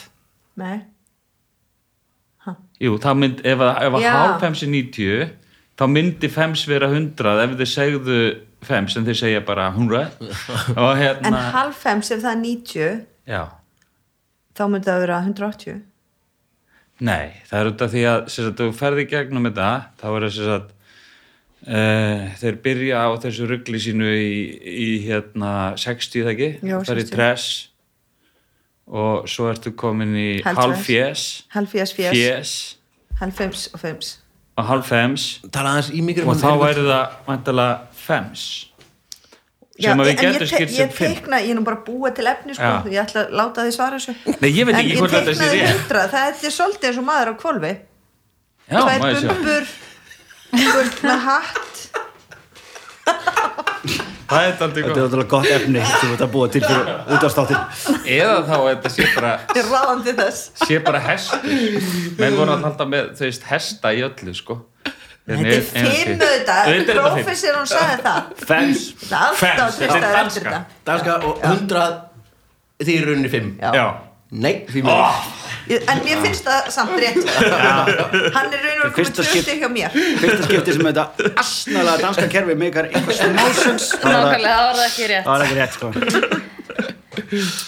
[0.59, 0.81] nei
[2.79, 4.13] Jú, það mynd, ef, að- Já.
[4.15, 5.31] hálfems er 90
[5.79, 8.19] þá myndi fems vera 100 ef þið segðu
[8.69, 10.07] fems en þeir segja bara 100
[10.83, 13.43] og En hérna halvfems ef það er 90 já,
[14.59, 15.79] þá myndi það vera 180
[17.07, 19.69] nei, það er út af því að sem sagt, þú ferði gegnum þetta
[20.01, 20.73] þá er það sem sagt
[21.69, 24.33] uh, þeir byrja á þessu ruggli sínu í,
[24.67, 27.68] í hérna 60 það ekki, það er í 60.
[28.89, 30.65] og svo ertu komin í Hálftress.
[30.65, 32.55] halvfjes Halvfjes, fjes, fjes
[33.21, 34.15] halvfems og fems
[34.59, 38.47] og halvfems Tala aðeins í mikrofón og þá væri það vantilega fems
[39.79, 41.63] Já, sem að við en ég, getum te skilt sem ég teikna, ég er nú
[41.67, 42.83] bara búa til efni sko, Já.
[42.91, 44.15] ég ætla að láta því svara þessu.
[44.43, 45.71] Nei, ég veit ekki ég hvort þetta sé rétt.
[45.77, 47.35] hundrað, það er svolítið eins og maður á
[48.69, 49.65] tvær maður sjá bumbur
[51.07, 51.75] með hatt
[54.29, 57.61] það er aldrei Þetta er gott náttúrulega gott efni sem þetta búa til fyrir útastáttin
[58.19, 60.43] eða þá þetta sé bara Þetta er ráðandi þess.
[60.65, 61.47] Sé bara hestur.
[62.19, 64.59] Menn voru að halda með veist hesta í öllu sko.
[65.29, 68.31] Þetta er fimm auðvitað, professor hún sagði það.
[68.49, 68.85] Fens.
[69.03, 71.17] Þetta er Fans, alltaf þetta stæðar danska.
[71.29, 71.89] og 100
[72.79, 73.71] því í rauninni 5 Já.
[73.75, 73.87] já,
[74.31, 75.37] nei, því mér
[75.69, 77.19] Ég- En mér finnst það samt rétt.
[77.29, 79.91] Hann er raun og komið stygg hjá mér.
[79.93, 81.05] Fyrsta skipti sem þetta
[81.43, 85.25] asnalega danska kerfi meikar eitthvað smásens nákvæmlega, það var það ekki rétt.
[85.25, 85.93] Það var ekki rétt sko.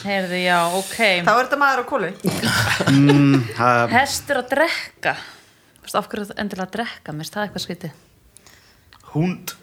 [0.07, 0.97] Heyrðu, já, ok.
[1.27, 2.11] Þá er þetta maður á kólu
[3.59, 5.15] Það- hestur að drekka.
[5.81, 7.13] Þú veist, af hverju endilega að drekka?
[7.13, 7.93] Mér finnst það eitthvað skrítið.
[9.13, 9.55] Hund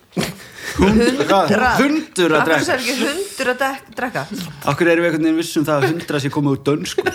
[0.78, 2.66] Hundra Hundur að Akkur drekka.
[2.68, 4.24] sér ekki hundur að dek- drekka?
[4.72, 7.06] Akkur erum við einhvern veginn vissum það að hundra sé komið úr dönsku?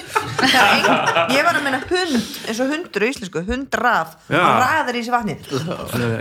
[0.42, 2.16] Ég var að meina hund
[2.48, 4.16] eins og hundur á íslensku, hundraf.
[4.32, 5.36] Hann raðar í sér vatni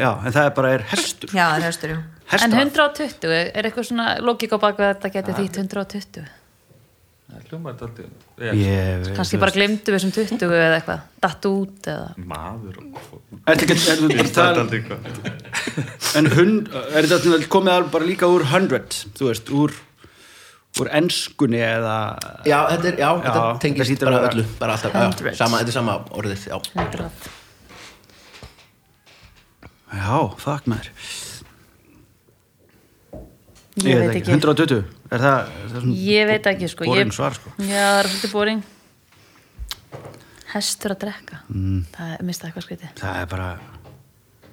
[0.04, 1.30] Já, en það er bara er hestur.
[1.34, 2.00] Já, það er hestur, já.
[2.32, 2.60] En Hestar.
[2.62, 6.30] 120, er eitthvað svona logík á baku að þetta geti þýtt 120
[7.32, 7.44] það
[7.82, 8.06] þetta
[8.58, 11.06] Ég veit kannski bara glemdu við sem 20 eða eitthvað.
[11.24, 14.04] Datt út eða maður og Ertu ekki, er
[14.46, 19.76] er aldrei gott En hund, er þetta komið bara líka úr hundred Þú veist, úr
[20.80, 21.96] úr enskunni eða
[22.48, 25.74] já, þetta, er, já, þetta Já, þetta tengist bara öllu bara alltaf, já, sama, þetta
[25.74, 26.56] er sama orðið já.
[26.80, 27.10] 100
[29.92, 30.94] Já, fuck maður
[33.88, 34.32] ég veit ekki.
[34.36, 36.86] 120, er það, er það ég veit ekki sko.
[36.90, 37.54] boring ég, svar sko?
[37.58, 38.64] Já, það er svolítið boring.
[40.52, 41.38] Hestur að drekka.
[41.96, 42.96] Það er mista eitthvað skrítið.
[43.00, 43.50] Það er bara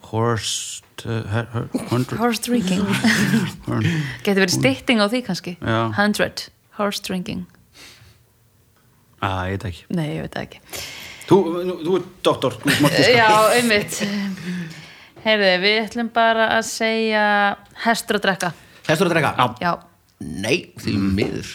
[0.09, 2.85] horse to, her, her, hundred horse drinking.
[4.25, 5.57] Getur verið stytting á því kannski?
[5.59, 5.81] Já.
[5.99, 6.47] 100,
[6.79, 7.43] horse drinking.
[9.19, 9.85] Ah, Ég veit ekki.
[9.99, 10.61] Nei, ég veit það ekki.
[11.29, 13.17] Þú, nú- þú er doktor, þú mátt giska.
[13.19, 13.99] já, einmitt.
[15.25, 17.25] Heyrðu, við ætlum bara að segja
[17.83, 18.53] hestur að drekka
[18.89, 19.49] hestur að drekka?
[19.63, 19.73] já,
[20.21, 21.55] nei, því miður.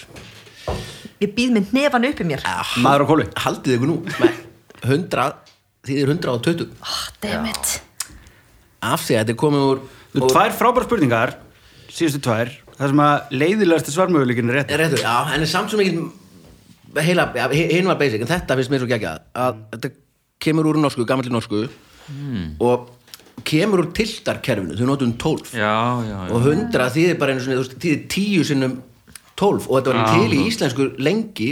[1.23, 2.45] Ég býð með nefan upp í mér.
[2.83, 3.25] Maður á kólu.
[3.45, 3.97] Haldið ykkur nú.
[4.19, 4.33] Nei,
[4.83, 5.43] 100
[5.83, 7.71] því þið er 120 oh, dammit
[8.83, 9.81] af því að þetta er komið úr
[10.13, 11.33] Þú úr- tvær frábæra spurningar
[11.93, 15.73] síðustu tvær, það sem að leiðilegasti svarmöguleikin er rétt er réttur, já, en er samt
[15.73, 19.91] sem ekki heila, já, hinn var basic en þetta finnst mér svo geggjað að þetta
[20.43, 21.65] kemur úr norsku, gammalli norsku.
[22.59, 22.89] Og
[23.41, 25.75] kemur úr tiltarkerfinu, þau notum 12 já,
[26.05, 26.31] já, já.
[26.31, 28.75] og 100 þýðir bara einu veist, þýðir 10 sinnum
[29.39, 30.11] 12 og þetta var Já.
[30.13, 31.49] til í íslensku lengi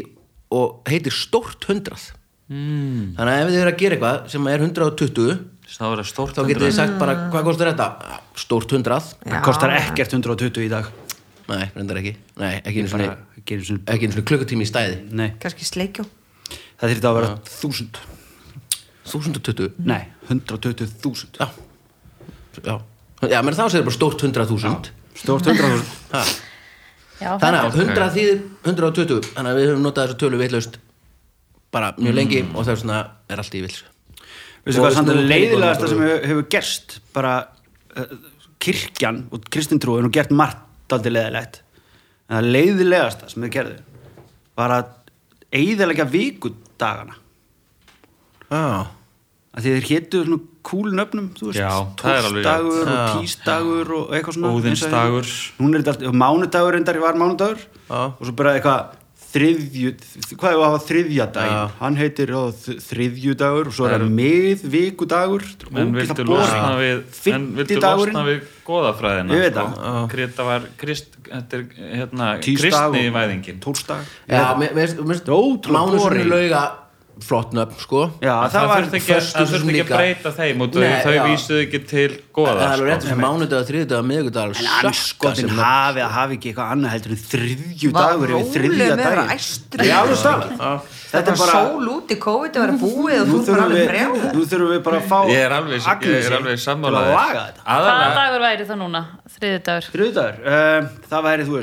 [0.54, 2.12] og heitir stórt 100
[2.52, 3.16] mm.
[3.18, 5.40] þannig að ef þið eru að gera eitthvað sem er 120
[5.72, 6.04] þá er
[6.52, 8.16] getið þið sagt bara, hvað kostar þetta?
[8.44, 10.90] Stórt 100 Það kostar ekkert 120 í dag.
[11.48, 12.12] Nei, reyndar ekki.
[12.40, 13.08] Nei, ekki svona
[13.48, 16.06] svona, einu svona klukkutími í stæði Nei, Kannski sleikjó.
[16.80, 18.02] Það þurfti að vera 1000
[19.12, 21.50] 1020 Nei, 120.000 Já
[22.66, 22.76] Já,
[23.32, 24.92] já menn þá segir bara stórt 100.000
[25.22, 26.24] Stórt 100.000 Ha.
[27.22, 30.80] já, Þannig að þetta- 100 þýðir 120 Þannig að við höfum notað þessu tölu vitlaust
[31.72, 33.00] bara mjög lengi og það er svona
[33.32, 33.78] er allt í vils
[34.66, 36.98] Veistu Og hvað, samt að leiðilegasta sem hefur, hefur gerst?
[37.16, 37.32] Bara
[37.98, 38.12] uh,
[38.62, 41.62] kirkjan og kristintrúin og gert margt aldrei leiðilegt.
[42.30, 43.78] En það leiðilegasta sem þið gerðu
[44.60, 44.92] var að
[45.58, 47.16] eigðalega vikudagana.
[48.52, 48.86] Já,
[49.58, 53.20] að þeir hétu svona cool nöfnum þú veist, það tórsdagur og Já.
[53.20, 55.28] tísdagur og eitthvað svona Óðinsdagur.
[55.28, 57.58] eins og- er mánudagur reyndar var mánudagur
[57.90, 58.02] Já.
[58.16, 58.98] og svo bara eitthvað
[59.32, 59.92] þriðju,
[60.36, 61.68] hvað er að hafa þriðja dag Já.
[61.80, 65.46] hann heitir ó, þ- þriðjudagur og svo er það miðvikudagur
[65.80, 69.68] en viltu losna við en viltu losna við goðafræðina Ég veit sko?
[69.72, 70.10] það.
[70.12, 74.04] Krita var krist, þetta er hérna kristni og væðingin tórsdag
[75.72, 76.64] Mánusunni lauga
[77.26, 78.02] flott nöfn, sko.
[78.22, 81.14] Já, það, það var þurfti ekki, það þurfti ekki að breyta þeim og Nei, þau
[81.16, 81.24] já.
[81.30, 83.10] vísuðu ekki til Það goða er alveg rétt sko.
[83.12, 88.32] sem mánudag, þriðdag, miðgudag en anskotin hafi að hafi ekki eitthvað annað heldur en þriðjudagur
[88.32, 89.78] Var yfir þriðja með að vera dag æstur?
[89.84, 93.26] Já, alveg stafað Þetta Þetta er bara sól út í COVID að vera búið og
[93.28, 96.30] þú bara alveg brjá nú þurfum við bara að fá ég er alveg, ég Agnesi
[96.30, 97.62] er alveg til að sammálaðir laga þetta.
[97.68, 99.02] Hvaða dagur væri það núna?
[99.36, 101.56] þriði dagur, Þriðjudagur, uh, það væri, þú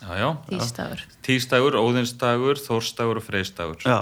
[0.00, 3.98] tísdagur tísdagur, óðinsdagur, þórsdagur og freysdagur Já,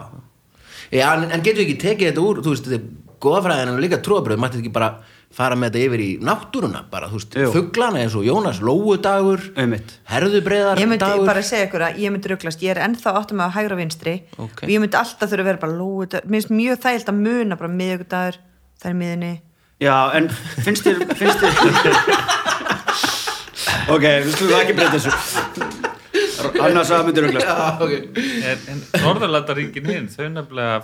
[0.95, 3.81] Já, en, en getur við ekki tekið þetta úr, þú veist, þetta er góðafræðin og
[3.83, 4.93] líka trúabröð, mætti ekki bara
[5.35, 7.49] fara með þetta yfir í náttúruna, bara, þú veist, Jú.
[7.53, 9.91] fuglana eins og Jónas Lóudagur, einmitt.
[10.09, 11.27] Herðubreiðar Ég myndi dagur.
[11.29, 14.63] bara segja ykkur að ég myndi rugglast ég er ennþá áttum að hægra vinstri Ok.
[14.65, 17.59] og ég myndi alltaf þurfa að vera bara lóudagur mér finnst mjög þægilt að muna
[17.61, 18.41] bara miðugudagur
[18.81, 19.35] það er miðinni
[19.85, 20.31] Já, en
[20.65, 21.53] finnst þér, finnst þér
[23.95, 25.38] Ok, við skulum það ekki breyta þessu
[26.69, 27.95] Annars að myndir ok.
[28.51, 30.83] en, en Norðurlandaríkin hinn þau nefnilega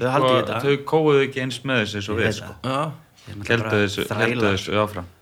[0.00, 2.54] Þau þau kóuðu ekki eins með þessu svo við sko.
[2.64, 2.80] Já,
[3.50, 5.12] heldu þessu, áfram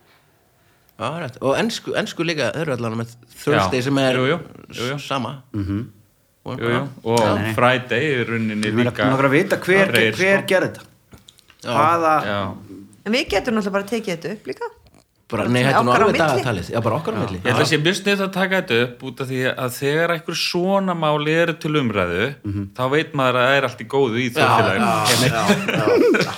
[0.95, 1.39] Já, rétt.
[1.43, 4.37] og ensku, ensku líka, þeir eru allan með Thursday Já, sem er jú, jú,
[4.79, 4.99] jú, jú.
[5.03, 5.81] sama Mhm.
[6.45, 6.83] og, jú, jú.
[7.11, 10.47] og Friday er meina, líka langar að vita hver, sko.
[10.47, 10.87] gerði þetta
[11.65, 12.15] hvaða
[13.05, 14.71] en við getum náttúrulega bara tekið þetta upp líka
[15.35, 16.67] bara, nei, þetta er nú alveg dagatalið.
[16.75, 17.39] Já, bara okkar á milli.
[17.43, 20.09] Ég held að sé mjög snið að taka þetta upp út af því að þegar
[20.15, 22.25] einhver svona máli eru til umræðu
[22.79, 24.91] þá veit maður að það er allt í góðu í þjóðfélaginu.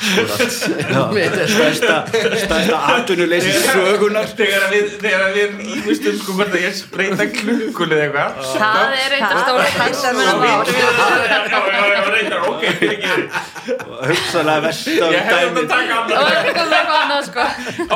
[1.16, 7.26] Þetta er stærsta, stærsta atvinnuleysi sögunar þegar við, þegar við ímustum sko að ég spreyta
[7.32, 8.30] klukkunni eða eitthvað
[8.62, 10.60] það er eitthvað stóri hagsmunamál
[12.46, 13.10] ok, fyrir ekki
[14.06, 17.42] hugsaðlega versta ég dæmi þetta að taka eitthvað eitthvað annað sko.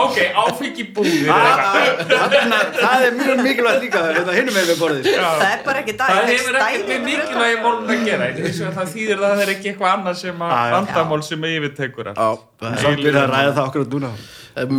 [0.03, 2.11] Ok, áfengi búðir eða eitthvað.
[2.11, 5.09] Þarna, það er mjög mikilvægt líka þetta hinum með við borðið.
[5.11, 5.31] Sko.
[5.41, 6.59] það er bara ekki dag það hefur
[6.91, 9.95] með mikilvægi málun að gera Ég veist að það þýðir að það er ekki eitthvað
[9.95, 10.71] annað sem að já.
[10.77, 14.13] vandamál sem að yfirtekur það er- Samt við að ræða það okkur á dúna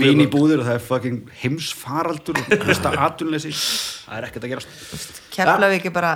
[0.01, 3.53] Vín í búðir og það er fucking heimsfaraldur og besta atvinnuleysi.
[4.05, 5.21] Það er ekkert að gerast.
[5.31, 6.11] Keflaði ekki bara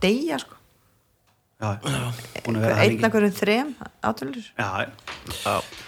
[0.00, 0.55] deyja sko
[3.16, 3.70] hverjum þrem
[4.04, 4.48] átöluður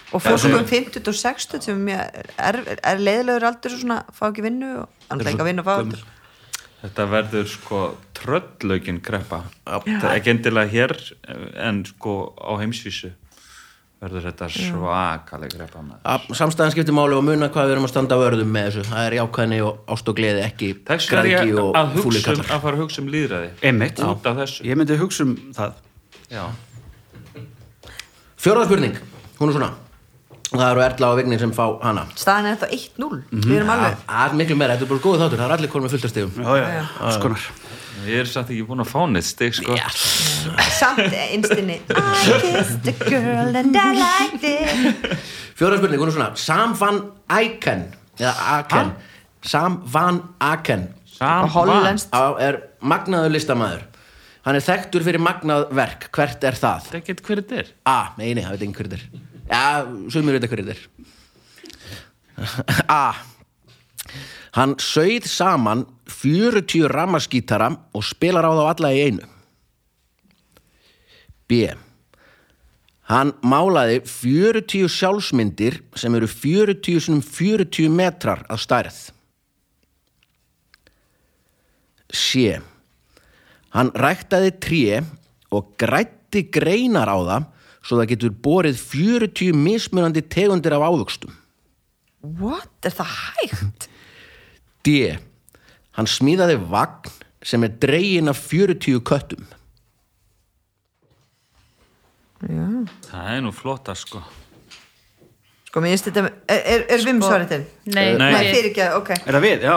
[0.09, 4.47] og fólkum 50 og 60 sem er, er, er leiðilegur aldur og svona fá ekki
[4.47, 6.01] vinnu og annars ekki að vinna og fá aldur.
[6.79, 7.83] Þetta verður sko
[8.17, 9.01] tröllaugin
[10.07, 10.95] er ekki endilega hér
[11.69, 13.13] en sko á heimsvísu
[13.99, 15.55] verður þetta svakaleg.
[16.05, 18.85] Já, Samstæðan skiptir máli og muna hvað við erum að standa vörðum með þessu.
[18.89, 22.77] Það er jákvæðni og ást og gleði ekki græðgi og að, um- fúlikallar að fara
[22.77, 23.99] að hugsa um líðræði Einmitt.
[24.69, 25.73] Ég myndi hugsa um það.
[26.31, 26.43] Já.
[28.39, 28.95] Fjóraða spurning,
[29.39, 29.71] hún er svona.
[30.49, 32.07] Það eru Erla og Vignir sem fá hana.
[32.17, 35.19] Staðan er þetta 1-0 við erum alveg Það er miklu meira, þetta er bara góð
[35.21, 37.19] þáttur, það er allir konum með fulltastegum Já,
[38.05, 39.75] Ég er samt ekki búin að fá neitt stig sko.
[40.77, 45.19] samt einstinni I kissed a girl and I liked it.
[45.59, 47.85] Fjóraða spurning, hún er svona Sam van Aken
[48.19, 48.95] eða Aken.
[49.41, 50.89] Sam van Aken.
[51.19, 53.87] Sam á, er magnaður listamæður
[54.47, 56.07] hann er þekktur fyrir magnað verk.
[56.15, 56.85] Hvert er það?
[56.85, 57.73] Það er ekkert hver þetta er.
[57.85, 59.25] A, nei, nei, það veit ekki hver þetta er.
[59.49, 59.65] Já,
[60.15, 60.81] sumir veit ekki hver þetta er.
[62.99, 63.38] A
[64.57, 69.27] Hann sauð saman 40 rammaskítara og spilar á þá alla í einu.
[71.49, 71.69] B.
[73.09, 78.99] Hann málaði 40 sjálfsmyndir sem eru 40 sinum 40 metrar að stærð.
[82.09, 82.57] C.
[83.73, 85.01] Hann ræktaði tré
[85.53, 87.49] og grætti greinar á það
[87.85, 91.33] svo það getur borið 40 mismunandi tegundir af ávöxtum.
[92.21, 93.88] what, er það hægt?
[94.85, 95.17] D.
[95.97, 97.11] Hann smíðaði vagn
[97.43, 99.45] sem er dregin af 40 köttum.
[102.39, 104.21] Það er nú flotta sko
[105.67, 107.59] sko, mér finnst þetta er, er, er vim svarið til?
[107.91, 108.45] Nei, Nei, nei.
[108.47, 109.65] fyrir ekki, ok Er það við?
[109.67, 109.75] Já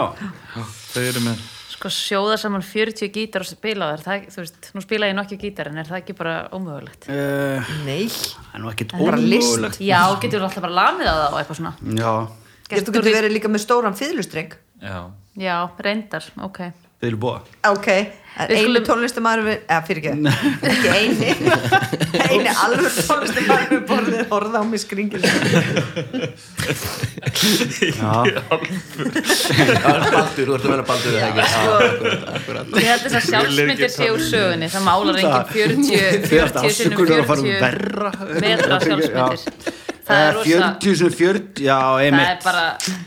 [0.92, 1.42] Þau eru með
[1.72, 5.40] sko sjóða saman 40 gítar og spila þar, það, þú veist, nú spila ég nokkið
[5.42, 7.08] gítar en er það ekki bara ómögulegt?
[7.10, 8.70] uh, nei, Það er nú
[9.26, 9.48] list.
[9.50, 12.12] ómögulegt Já, getur þú alltaf bara lamið á það og eitthvað svona Já,
[12.70, 14.98] Getur þú getur verið líka með stóran fýðlustreng Já,
[15.40, 16.58] Já, reyndar, ok.
[17.02, 17.86] Þið eru búa Ok,
[18.52, 20.12] einu tónlistamæður við, eða fyrir ekki.
[20.70, 21.30] Ekki eini.
[22.32, 25.22] Eini alveg tónlistamæður við borðið horfða á mig skringil
[29.22, 31.30] Baldur, þú ert að vera Baldur sko.
[31.32, 31.46] Já.
[32.78, 35.86] Ég held þess að sjálfsmyndir sé úr sögunni það málar enginn 40
[36.28, 38.10] Þið ert 40 sinnum afsökunar að fara 40 verra.
[38.46, 39.40] metra sjálfsmyndir
[40.12, 42.44] það er rosa 40 sem 40, já, það er einmitt.
[42.44, 42.64] bara,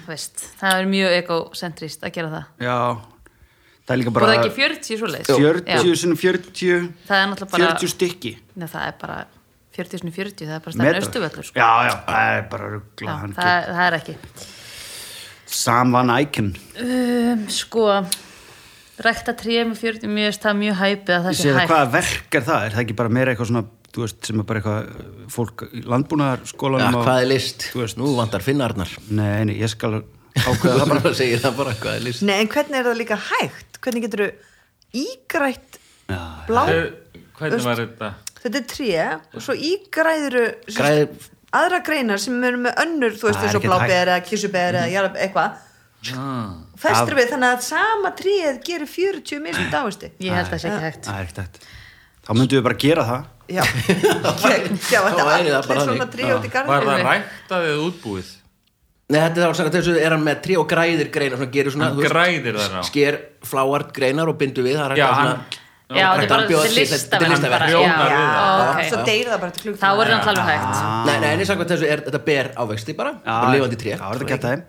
[0.09, 2.49] veist, það er mjög egocentrist að gera það.
[2.65, 2.77] Já,
[3.85, 5.31] það er líka það bara er ekki 40 svoleiðis?
[5.31, 8.33] 40 sem 40 það er náttúrulega bara 40 stykki.
[8.55, 9.17] Nei, það er bara
[9.75, 11.01] 40 sinni 40 það er bara stærn Metrar.
[11.03, 11.59] austuvöllur sko.
[11.59, 14.17] Já, já, það er bara ruggla það, er- það er ekki.
[15.55, 16.47] Sam Van Eycken
[16.81, 17.83] um, sko
[19.05, 21.71] rækta tré með 40 mjög, það er mjög hæpið að það sé það, hægt.
[21.73, 22.65] hvaða verk er það?
[22.69, 23.63] Er það ekki bara meira eitthvað svona,
[24.03, 27.65] veist, sem er bara eitthvað fólk í landbúnaðar Já, skólanum hvað er list?
[27.71, 27.97] Þú veist.
[28.01, 28.91] Nú vantar finnarnar.
[29.09, 30.01] Nei, nei, ég skal
[30.49, 32.21] ákveða það bara segir það bara hvað er list.
[32.27, 33.79] Nei, en hvernig er það líka hægt?
[33.85, 34.31] Hvernig getur þú
[35.05, 35.79] ígrætt
[36.09, 36.63] Já, blá,
[37.39, 38.09] Hvernig var þetta?
[38.43, 38.89] þetta er tré
[39.35, 40.35] og svo ígræður
[40.69, 41.07] Græði,
[41.55, 43.95] aðra greinar sem eru með önnur þú veist bláber hægt.
[44.03, 45.61] eða kissuber eða jarðab- eitthvað
[46.05, 46.51] Ah.
[46.77, 50.69] festur við þannig að sama tríð gerir 40 mismund ávisti ég held að það sé
[50.69, 51.57] ekki hægt
[52.25, 53.27] það Þá myndum við bara gera það.
[53.45, 57.67] Já, já þetta væri það allir bara svona tríð út í Var það garðinu ræktað
[57.69, 58.31] eða útbúið?
[59.05, 61.75] Nei, þetta er þá sagt þessu er hann með trí og græðir greinar svona gerir
[61.75, 65.03] svona, þú veist, sker fláart greinar og bindu við það er
[65.93, 67.69] Já, að þetta er bara þetta er þetta er það.
[67.69, 69.05] já, svo ok.
[69.05, 70.79] deyr það bara til klukk þá er það náttúrulega hægt.
[71.05, 73.91] Nei, nei, en ég sagði þessu er þetta ber ávexti bara, bara lifandi tré.
[73.93, 74.63] Já, er þetta gett aðeim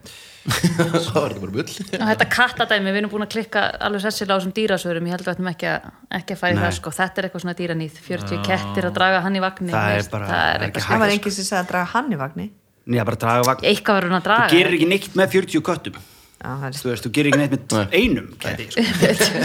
[0.47, 1.70] það var þetta bara bull.
[1.97, 5.22] Og þetta kattadæmi, við erum búin að klikka alveg sessilega á þessum dýrasvörum, ég held
[5.24, 5.88] að við ættum ekki að,
[6.20, 6.62] ekki að fara í Nei.
[6.64, 8.01] það sko, þetta er eitthvað svona dýranýð.
[8.07, 11.14] 40 kettir að draga hann í vagni Það er bara- það er ekki það var
[11.16, 12.47] enginn sem sagði að draga hann í vagni.
[12.86, 13.64] Já, bara draga vagn.
[13.66, 15.97] Eitthvað verður hún að Þú draga gerir ekki neitt með 40 köttum.
[16.36, 18.84] Já, það er Þú veist, þú gerir ekki neitt með einum kæti sko.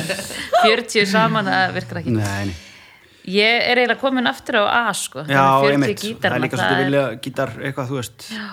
[0.68, 2.14] 40 saman, það virkar ekki.
[2.18, 2.60] Nei, nei.
[3.32, 6.58] Ég er eiginlega komin aftur á A sko, Já, þannig 40 einmitt, það er líka
[6.58, 8.26] svolítið vilja gítar eitthvað, þú veist.
[8.34, 8.46] Já,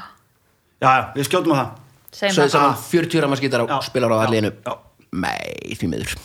[0.84, 1.70] já, við skjótum á það
[2.12, 2.52] segjum Svo það.
[2.56, 4.52] saman 40 ramaskítar á spilar á alliðinu.
[5.18, 6.16] Nei, því miður.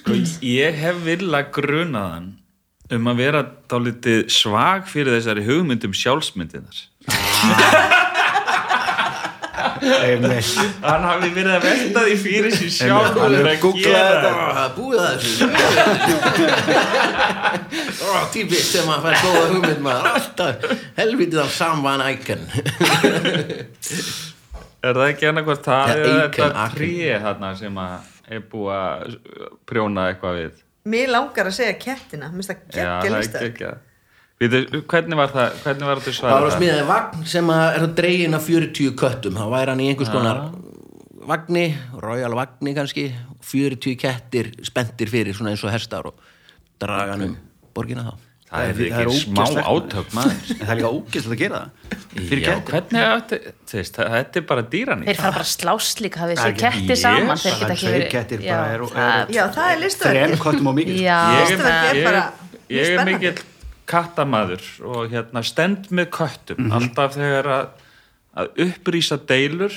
[0.00, 2.32] Sko, ég hef vilja grunaðan
[2.94, 3.40] um að vera
[3.70, 6.82] dálítið svag fyrir þessari hugmyndum sjálfsmyndinar
[9.84, 14.30] hann hafi verið að velta því fyrir sér sjálf Hann er að googla þetta.
[14.34, 15.44] Það er búið að þessu.
[18.34, 20.54] Típist sem að fær góða hugmynd maður Alltaf
[20.98, 22.42] helvitið af samvan ækkan
[24.84, 28.76] er það ekki annað hvort það Ja, er þetta tríi þarna sem að er búið
[28.76, 29.16] að
[29.68, 30.62] prjóna eitthvað við?
[30.94, 32.28] Mér langar að segja kettina.
[32.32, 33.74] Mér finnst það það geggja lista ekki ekki
[34.42, 37.64] Vítu, hvernig var það, hvernig var þetta Það svarað var að smíðaði vagn sem að
[37.68, 39.36] er það dregin af 40 köttum.
[39.38, 40.40] Þá væri hann í einhvers konar
[41.30, 41.64] vagni,
[42.02, 43.04] royal vagni kannski
[43.46, 46.18] 40 kettir spendir fyrir svona eins og hestar og
[46.82, 47.36] draga hann um
[47.76, 50.50] borgina þá Það er Það er ekki smá átök maður.
[50.54, 51.70] En það er líka ógeðslega að gera það.
[52.14, 53.00] Fyrir Já, hvernig
[53.72, 57.40] það- þetta er bara dýranýtt þeir fara bara slást líka Það sér er kettir saman
[57.42, 58.04] þeir það geta er
[58.74, 58.84] er
[60.94, 61.18] já,
[62.68, 63.42] ég, er er mikill
[63.90, 67.66] kattamaður og hérna stend með köttum alltaf þegar að,
[68.40, 69.74] að upprýsa deilur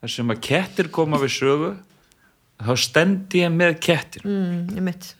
[0.00, 1.72] þar sem að kettir koma við sögu
[2.62, 5.10] þá stend ég með kettir mm, ég mitt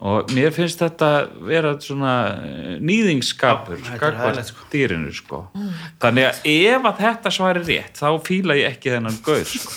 [0.00, 1.10] og mér finnst þetta
[1.44, 4.66] vera svona eh, er gagvart hægilegt, sko.
[4.72, 5.40] dýrinu sko.
[6.00, 9.76] þannig að ef að þetta svari rétt þá fíla ég ekki þennan gaur sko.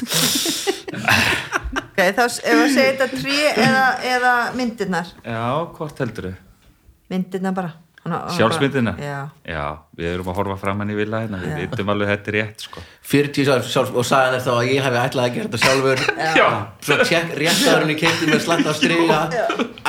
[1.84, 5.44] ok, þá ef að segja þetta trí eða, eða myndirnar já,
[5.76, 6.36] hvort heldur þau?
[7.12, 8.92] myndirnar bara Sjálfsmyndina?
[8.98, 12.12] bara- já, við erum að horfa fram hann í vila hérna við vitum alveg að
[12.18, 12.82] þetta er rétt sko.
[13.14, 16.00] 40 sjálf, sjálf og sagan er þá að ég hef ætlað að gera þetta sjálfur.
[16.36, 16.48] Já,
[16.84, 19.20] svo tjekk réttaðurinn í keipti með slatt á striga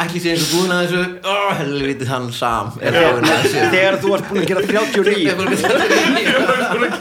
[0.04, 1.02] ætli sé eins og búin að þessu.
[1.26, 3.58] Ó, helvitið hann sam er búin að þessu.
[3.74, 5.58] Þegar þú varst búin að gera 39 Ég er búin að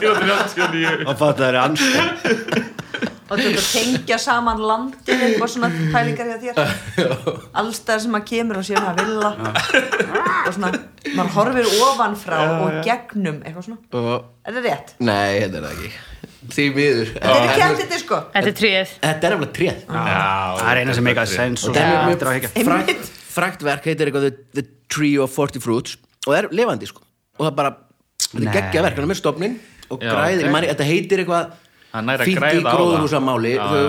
[0.02, 2.04] gera og það er anstæð
[3.34, 7.38] og þú ert að tengja saman landin eitthvað svona pælingar hjá þér.
[7.60, 9.30] Allstæðar sem maður kemur og sér maður villa.
[10.44, 10.72] Og svona
[11.18, 14.94] maður horfir ofan frá og gegnum eitthvað svona, Og- er það rétt?
[15.00, 15.92] Nei, þetta er það ekki.
[16.54, 17.10] Því miður.
[17.14, 18.18] Þetta er kettir sko.
[18.34, 19.84] Þetta er tríð Þetta er eftir tréð.
[19.88, 23.88] Það er eina sem meika sens og það þetta er að hekja frækt, frækt verk
[23.88, 25.96] heitir eitthvað the, Tree of Forty Fruits
[26.28, 27.00] og er lifandi sko.
[27.38, 27.70] Og það er bara,
[28.28, 29.56] þetta er geggja verk hann er með stofnin
[29.90, 31.63] og Já, græðir, þetta heitir eitthvað að
[31.94, 33.82] fínt í gróðurhúsamáli þau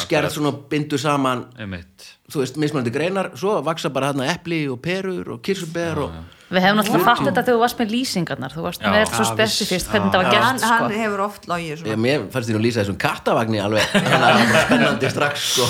[0.00, 2.10] skerð svona og bindur saman einmitt.
[2.30, 6.12] þú veist, mismunandi greinar svo vaksa bara hérna epli og perur og kirsuber og
[6.50, 8.54] við hefum náttúrulega fatt þetta þegar þú varst með lýsingarnar.
[8.54, 10.98] Þú varst með svo spesifist hvernig þetta var hann, gert hann sko.
[10.98, 13.86] hefur oft logið Já, svona mér fannst því nú lýsa þessum kattavagni alveg.
[13.94, 15.68] Þannig að það var bara spennandi strax sko.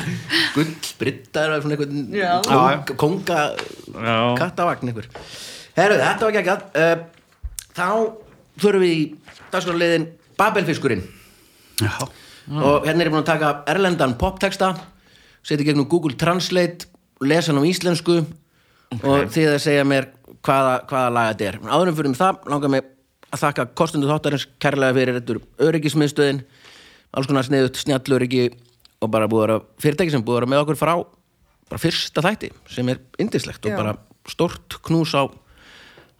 [0.56, 2.32] gull, brittar svona Já.
[2.42, 3.40] einhvern kong, konga
[3.94, 4.18] Já.
[4.42, 5.10] kattavagn einhver.
[5.78, 7.06] Herru, þetta var ekki ekki uh,
[7.76, 7.88] þá
[8.66, 9.02] förum við í
[9.52, 11.06] dagskrárliðin Babelfiskurinn
[11.82, 14.74] og hérna er ég búin að taka erlendan popteksta
[15.46, 16.86] setja gegnum Google Translate
[17.22, 18.20] lesa hann á íslensku
[19.02, 20.10] og þið að segja mér
[20.46, 21.58] hvaða, hvaða laga þetta er.
[21.66, 22.86] Áðurum fyrir það langar mig
[23.32, 26.42] að þakka kostundu þáttarins kærlega fyrir þetta öryggismiðstöðin
[27.16, 28.46] alls konar sniðut snjallöryggi
[29.02, 30.94] og bara búið að vera fyrirtæki sem búið að vera með okkur frá
[31.66, 33.96] bara fyrsta þætti sem er indislegt og bara
[34.30, 35.26] stort knús á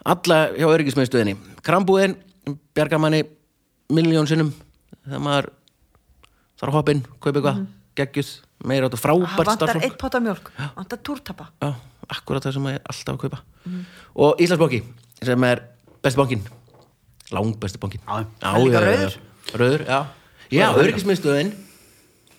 [0.06, 1.34] alla hjá öryggismiðstöðinni.
[1.66, 2.14] Krambúðin,
[2.74, 3.24] bjarga manni
[3.90, 4.52] miljón sinnum
[5.06, 5.48] þegar maður
[6.56, 7.60] þarf að hoppa inn, kaupa eitthvað
[7.96, 8.30] geggjuð,
[8.68, 9.84] meira þetta það frábært vantar starfsfólk.
[9.86, 11.70] eitt pot af mjölk vantar túrtappa Já,
[12.16, 13.38] akkurat það sem ég er alltaf að kaupa.
[14.16, 14.80] Og Íslandsbanki
[15.26, 15.62] sem er
[16.04, 16.42] besti bankin
[17.34, 18.26] lang besti bankin Já.
[18.42, 19.14] já, líka já, já, rauður?
[19.16, 19.56] já.
[19.60, 20.00] rauður, já,
[20.50, 21.52] já öryggismiðstöðin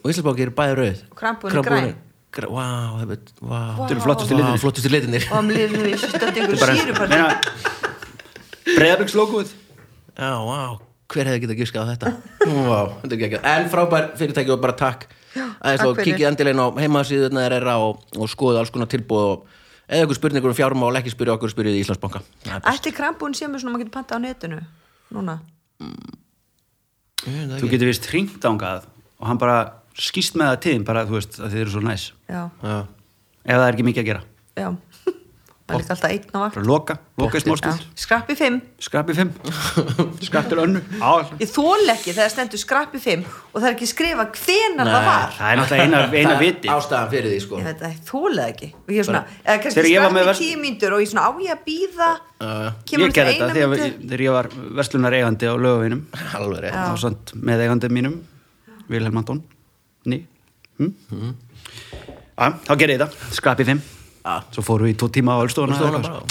[0.04, 1.02] og Íslandsbanki eru bæði rauð.
[1.18, 1.96] Krambúðin er græn.
[2.38, 2.46] er
[3.92, 4.62] eru flottustu vá, litirnir.
[4.62, 7.18] flottustu litinir og hann lifir við stöndi ykkur bara síruparti
[8.78, 9.54] Breiðabrikslogoð
[10.18, 10.78] Já, vá,
[11.12, 12.12] hver hefði getað giskað á þetta?
[12.48, 15.08] Er ekki En frábær fyrirtæki og bara takk.
[15.38, 20.08] Aðeins og kikið endilegin á heimasíðuna þeirra og, og skoðu alls konar tilbúð og eða
[20.08, 22.24] ykkur spurningur um fjármál ekki spyrja okkur spyrja í Íslandsbanka.
[22.58, 24.62] Ætti með svona maður getur panta á netinu
[25.16, 25.38] núna?
[27.24, 28.88] Það Þú getur vist hringt ángað
[29.18, 29.58] og hann bara
[29.98, 32.10] skýst með það til þín bara, þú veist, að þið eru svo næs.
[32.30, 32.76] Já, Já.
[33.48, 34.26] ef það er ekki mikið að gera.
[34.58, 34.68] Já
[35.68, 36.58] það er líka alltaf einn á vakt.
[36.68, 37.88] Loka, loka í smástund Já.
[38.00, 39.32] skrappi 5 skrappi fimm.
[40.28, 40.80] Skrapp til önnu.
[41.42, 45.34] Ég þól ekki þegar stendur skrappi 5 og það er ekki skrifa hvenar það var.
[45.36, 46.72] það er náttúrulega eina, eina Það er viti.
[46.78, 47.60] ástæðan fyrir því sko.
[47.60, 48.70] Ég veit að ég þól það ekki.
[48.80, 51.32] Og ég er svona, eða kannski var skrappi vers- 10 mínútur og ég svona á
[51.44, 52.10] ég að býða
[52.88, 54.50] kemur ég gerði þetta þegar, þegar ég var
[54.80, 56.06] verslunar eigandi á lögavinum
[56.38, 56.80] alveg rétt.
[56.80, 58.18] Þá samt með eigandi mínum
[58.88, 59.44] Vilhelm Anton.
[60.08, 60.22] Ný.
[60.80, 60.94] Hm?
[62.38, 63.82] Já, þá gerði ég þetta, skrappi fimm.
[63.82, 63.97] Já.
[64.56, 66.22] Svo fóru við í tvo tíma á Ölstofuna Stóna bara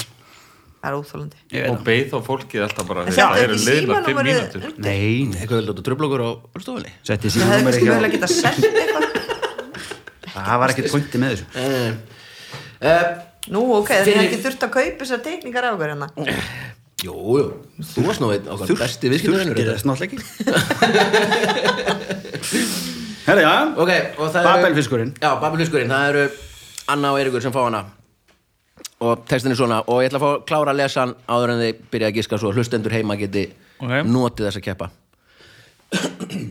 [0.86, 1.34] það er veit
[1.66, 1.84] og það.
[1.86, 4.82] beið þá fólkið alltaf bara En það eru ekki fimm símanúmerið mínútur undir?
[4.86, 6.30] Nei, Eitthvað vildu að tröfla okkur á
[6.62, 9.04] stofunni setti það geta sett eitthvað.
[10.36, 11.46] Það var ekkert pointi með þessu.
[12.76, 13.08] Uh,
[13.54, 16.08] nú ok, það er ekki þurft að kaupa þessar teikningar á okkur hérna.
[17.06, 17.46] Jú, jú,
[17.94, 20.20] þú varst nú einn okkar besti viðskiptavinnur Þurftir þess náttúrulega ekki.
[23.26, 23.54] Herra, já.
[23.76, 25.12] Ok, og það eru Babelfiskurinn.
[25.20, 26.24] Já, Babelfiskurinn, það eru
[26.92, 27.84] Anna og Eiríkur sem fá hana.
[29.02, 31.62] Og textin er svona og ég ætla að fá klára að lesa hann áður en
[31.64, 32.52] þið byrja að giska svo.
[32.54, 33.46] Hlustendur heima geti
[33.80, 33.92] Ok.
[34.08, 34.88] notið þess að keppa.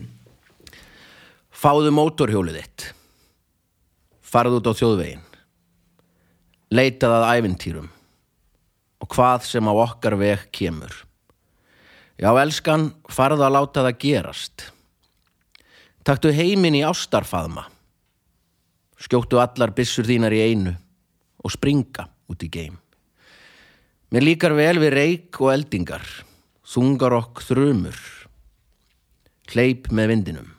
[1.62, 2.86] Fáðu mótorhjólið þitt.
[4.26, 5.22] Farðu út á þjóðvegin
[6.74, 7.88] Leitað að ævintýrum.
[9.02, 10.92] Og hvað sem á okkar veg kemur.
[12.18, 14.64] Já, elskan, farðu að láta það gerast.
[16.06, 17.66] Taktu heiminn í ástarfaðma
[18.96, 20.72] Skjóttu allar byssur þínar í einu
[21.44, 22.78] og springa út í geim.
[24.10, 26.04] Mér líkar vel við reik og eldingar,
[26.66, 27.98] þungarokk þrumur,
[29.52, 30.52] hleyp með vindinum.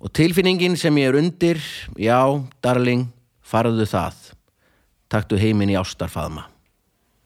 [0.00, 1.60] Og tilfinningin sem ég er undir,
[2.00, 2.20] já,
[2.64, 3.08] darling,
[3.40, 4.30] farðu það.
[5.10, 6.46] Taktu heiminn í ástarfaðma.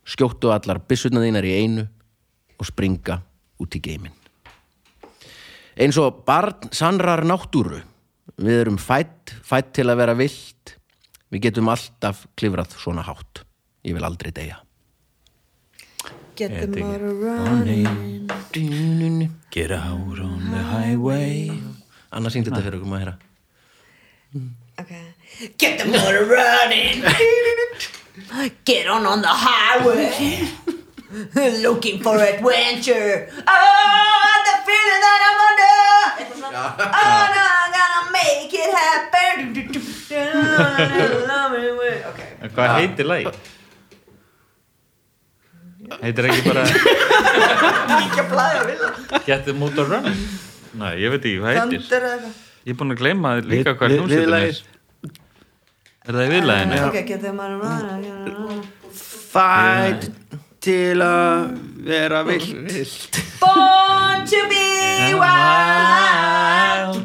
[0.05, 1.87] Skjóttu allar byssurnar þínar í einu
[2.59, 3.21] og springa
[3.61, 4.15] út í geiminn.
[5.75, 7.81] Eins og barn sannrar náttúru.
[8.41, 10.77] Við erum fætt, fætt til að vera vilt.
[11.31, 13.45] Við getum alltaf klifrað svona hátt.
[13.85, 14.65] Ég vil aldrei deyja.
[16.37, 18.41] get the motor running
[19.51, 21.51] Get out on the highway
[22.15, 23.15] Anna syngdi þetta fyrir okkur maður heyra.
[24.83, 25.05] okay.
[25.63, 27.03] get the motor running
[28.65, 30.49] get on on the highway
[31.67, 35.75] looking for adventure oh the feeling that I'm under
[36.85, 39.37] oh no I'm gonna make it happen
[42.11, 42.31] okay.
[42.55, 43.33] Hvað heitir lagi?
[46.05, 48.89] heitir ekki bara ekki að blæða vilja
[49.27, 50.19] Get the motor running?
[50.81, 53.75] Nei, ég veit ekki hvað heitir Thunder eða eitthvað Ég er búin að gleyma líka
[53.77, 54.61] hvað hljómsveitin er.
[56.05, 56.79] Er það í viðlæðinu?
[56.89, 58.65] ok, get the motor running
[59.35, 60.24] Fætt
[60.65, 63.19] til að vera vilt.
[63.43, 67.05] Born to be wild.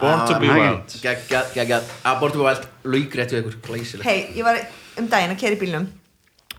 [0.00, 0.96] Born to be wild.
[1.04, 1.82] Geggjað, geggjað.
[2.04, 3.56] Að Born to be wild, laugrætt við ykkur.
[3.68, 4.04] Glæsilegt.
[4.08, 4.58] hei, ég var
[4.98, 5.86] um daginn að kera í bílnum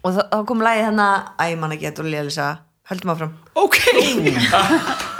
[0.03, 2.49] og þá- kom lagið hérna æ, mann ekki, þetta var lélega
[2.89, 3.33] höldum áfram.
[3.55, 3.75] Ok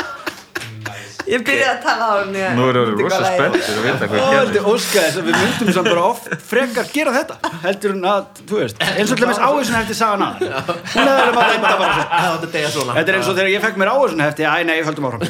[1.30, 4.20] ég byrjaði að tala á henni Nú erum við rosa spenntir að vita hvað
[4.60, 7.36] er óska þess að við myndum samt bara oft frekar gera þetta.
[7.66, 11.34] Heldur en að, þú veist eins og til dæmis áhersin hefti sagan að hún hefði
[11.38, 11.96] bara bara
[12.34, 12.98] átti að svona.
[12.98, 15.22] Þetta er eins og þegar ég fekk mér áhersin hefti æ nei, höldum áfram.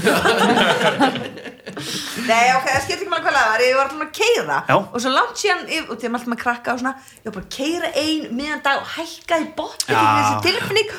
[2.29, 3.61] Nei, ok, það skipti ekki maður hvað lag var.
[3.63, 6.73] Ég var alltaf að keira og svo langt síðan, og þegar maður alltaf með krakka
[6.73, 10.01] og svona ég var bara að keira ein miðan dag og hækka í botni Já.
[10.19, 10.89] þessi tilfinning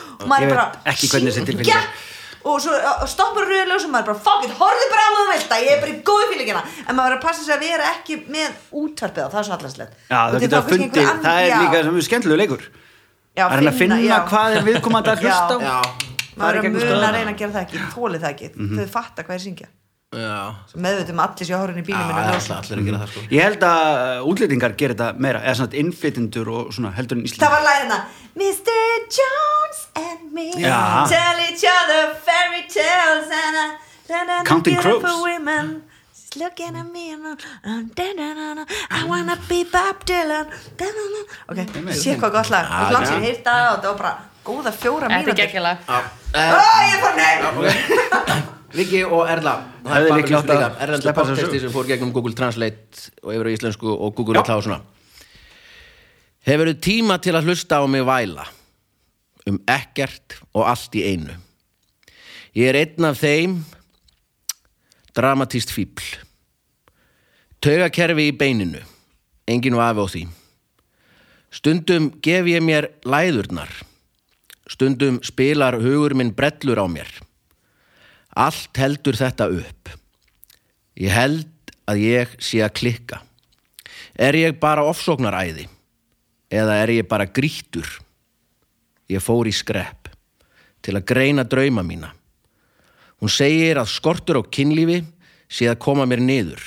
[2.41, 5.51] og maður og svo stoppar rauðljós og maður bara fuck it, horfðu bara á vilt
[5.57, 7.89] að ég er bara í góðu fílingina en maður verður að passa sig að vera
[7.95, 8.51] ekki með
[8.83, 11.99] útvarpið á, það er svo allarslegt Já, það getur að fundi, það er líka sem
[12.01, 12.65] er skemmtilegu leikur
[13.37, 14.17] já, að að finna já.
[14.31, 15.69] hvað er viðkomandi að hlusta á Já.
[15.71, 16.09] Já.
[16.41, 18.31] maður Það er er í að muna að reyna að gera það ekki, þóli það
[18.35, 19.69] ekki þau fatta hvað er syngja.
[20.11, 21.47] Meðveitum allir
[21.79, 23.21] í bílum það minni er og alltaf allir að gera það sko.
[23.31, 27.23] Ég held að uh, útlýtingar gerir þetta meira eða svona innflytjendur og svona heldur en
[27.23, 27.99] það Ísland var lagið hérna
[28.41, 28.81] Mr.
[29.19, 30.81] Jones and me Já.
[31.15, 35.07] tell each other fairy tales and a Counting Crows.
[35.23, 35.71] women
[36.35, 40.87] looking at me and I'm da, da, da, da, I wanna be Bob Dylan da,
[40.91, 41.23] da, da.
[41.55, 43.15] ok, sé hvað gott lag og langt já.
[43.15, 45.79] sér hýrt að og það var bara góða fjóra Þetta er Já.
[45.87, 46.01] Ó,
[46.31, 46.51] Eh,
[46.91, 49.57] ég fór nei Viki og Erla.
[49.83, 53.49] Það er líklega átt að líka þessu podcasti sem fór gegnum Google Translate og yfir
[53.51, 54.79] á íslensku og Google og svona.
[56.47, 58.47] Hefur tíma til að hlusta á mig væla?
[59.49, 61.35] Um ekkert og allt í einu.
[62.55, 63.61] Ég er einn af þeim.
[65.17, 66.05] Dramatíst fíbl
[67.61, 68.85] Taugakerfi í beininu.
[69.51, 70.23] Engin vafi á því.
[71.51, 73.73] Stundum gef ég mér læðurnar.
[74.71, 77.11] Stundum spilar hugur minn brellur á mér
[78.37, 79.91] Allt heldur þetta upp.
[81.01, 83.21] Ég held að ég sé að klikka.
[84.15, 85.69] Er ég bara ofsóknaræði?
[86.51, 87.87] eða er ég bara grýttur?
[89.11, 90.11] Ég fór í skrepp
[90.83, 92.13] til að greina drauma mína.
[93.21, 95.03] Hún segir að skortur á kynlífi
[95.51, 96.63] sé að koma mér niður.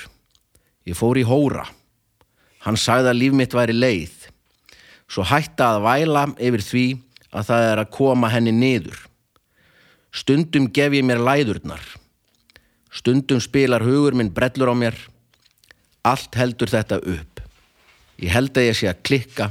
[0.87, 1.65] Ég fór í hóra.
[2.63, 4.27] Hann sagði að líf mitt væri leið.
[5.09, 6.85] Svo hætta að væla yfir því
[7.33, 8.99] að það er að koma henni niður.
[10.13, 11.81] Stundum gef ég mér læðurnar.
[12.93, 14.97] Stundum spilar hugur minn brellur á mér.
[16.05, 17.41] Allt heldur þetta upp.
[18.21, 19.49] Ég held að ég sé að klikka.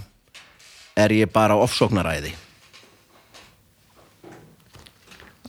[0.95, 2.35] Er ég bara ofsóknaræði?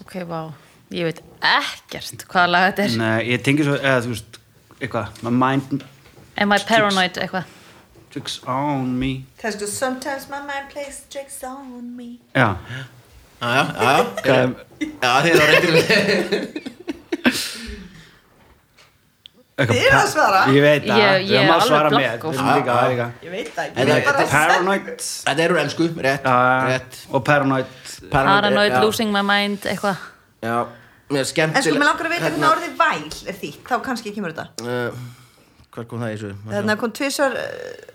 [0.04, 0.54] Ok, vá,
[0.94, 4.40] ég veit ekkert hvaða lag þetta er Nei, ég tengi svo, eða þú veist,
[4.80, 5.84] eitthvað, my mind
[6.40, 7.50] Am I paranoid eitthvað?
[8.14, 9.24] tricks on me.
[9.42, 12.84] Kannski sometimes my mind plays tricks on me Já, Já,
[13.44, 14.04] já, já.
[14.24, 14.50] hvað er,
[15.04, 16.74] á eitthvað,
[19.54, 20.40] Þið eru að svara.
[20.50, 22.24] Ég veit það, Ég- er erum að svara með,
[22.90, 23.08] líka.
[23.22, 23.52] Ég veit
[24.06, 26.26] bara- Paranoid, Þetta eru ennsku, rétt,
[27.12, 27.66] og paranoid,
[28.10, 29.98] Paranoid, losing my mind, eitthvað.
[30.42, 30.66] Já,
[31.10, 33.64] mér skemmt En sko, mér langar að vita Hérna- hvernig orðið væl er þýtt.
[33.70, 34.48] Þá kannski kemur þetta.
[34.62, 34.92] Uh,
[35.74, 36.36] Hvað kom það í þessu?
[36.50, 37.38] Þannig að kom tvisar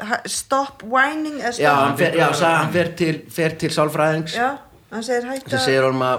[0.03, 4.35] uh, Stop whining eða Já, hann fer, já, sagði, hann fer til, fer til sálfræðings.
[4.35, 4.49] Já,
[4.93, 6.19] hann segir hætta sem segir honum að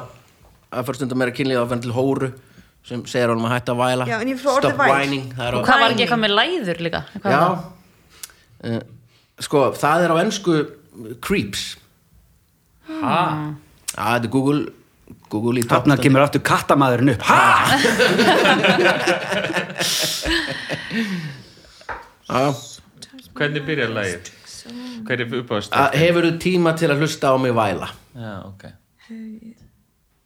[0.70, 2.30] að fyrir stundum meira kynlíð að fyrir til hóru
[2.90, 4.92] sem segir honum að hætta að væla Já, en ég fór orðið Stop væl.
[4.96, 7.02] whining það er á, Og hvað var ekki eitthvað með læður líka?
[7.20, 7.62] Hvað Já var það?
[8.70, 8.82] uh,
[9.40, 10.54] Sko, það er á ennsku
[11.26, 11.64] creeps
[12.90, 13.20] Ha?
[13.94, 14.62] Já, þetta er Google
[15.30, 16.04] Google í þarna toppstandi.
[16.06, 17.42] kemur aftur kattamæðurinn upp, ha?
[22.30, 22.54] Já,
[23.40, 24.30] Hvernig byrjar lagið?
[25.08, 25.76] Hver er uppáðast?
[25.96, 27.90] hefur þú tíma til að hlusta á mig væla?
[28.16, 28.64] Já, ok.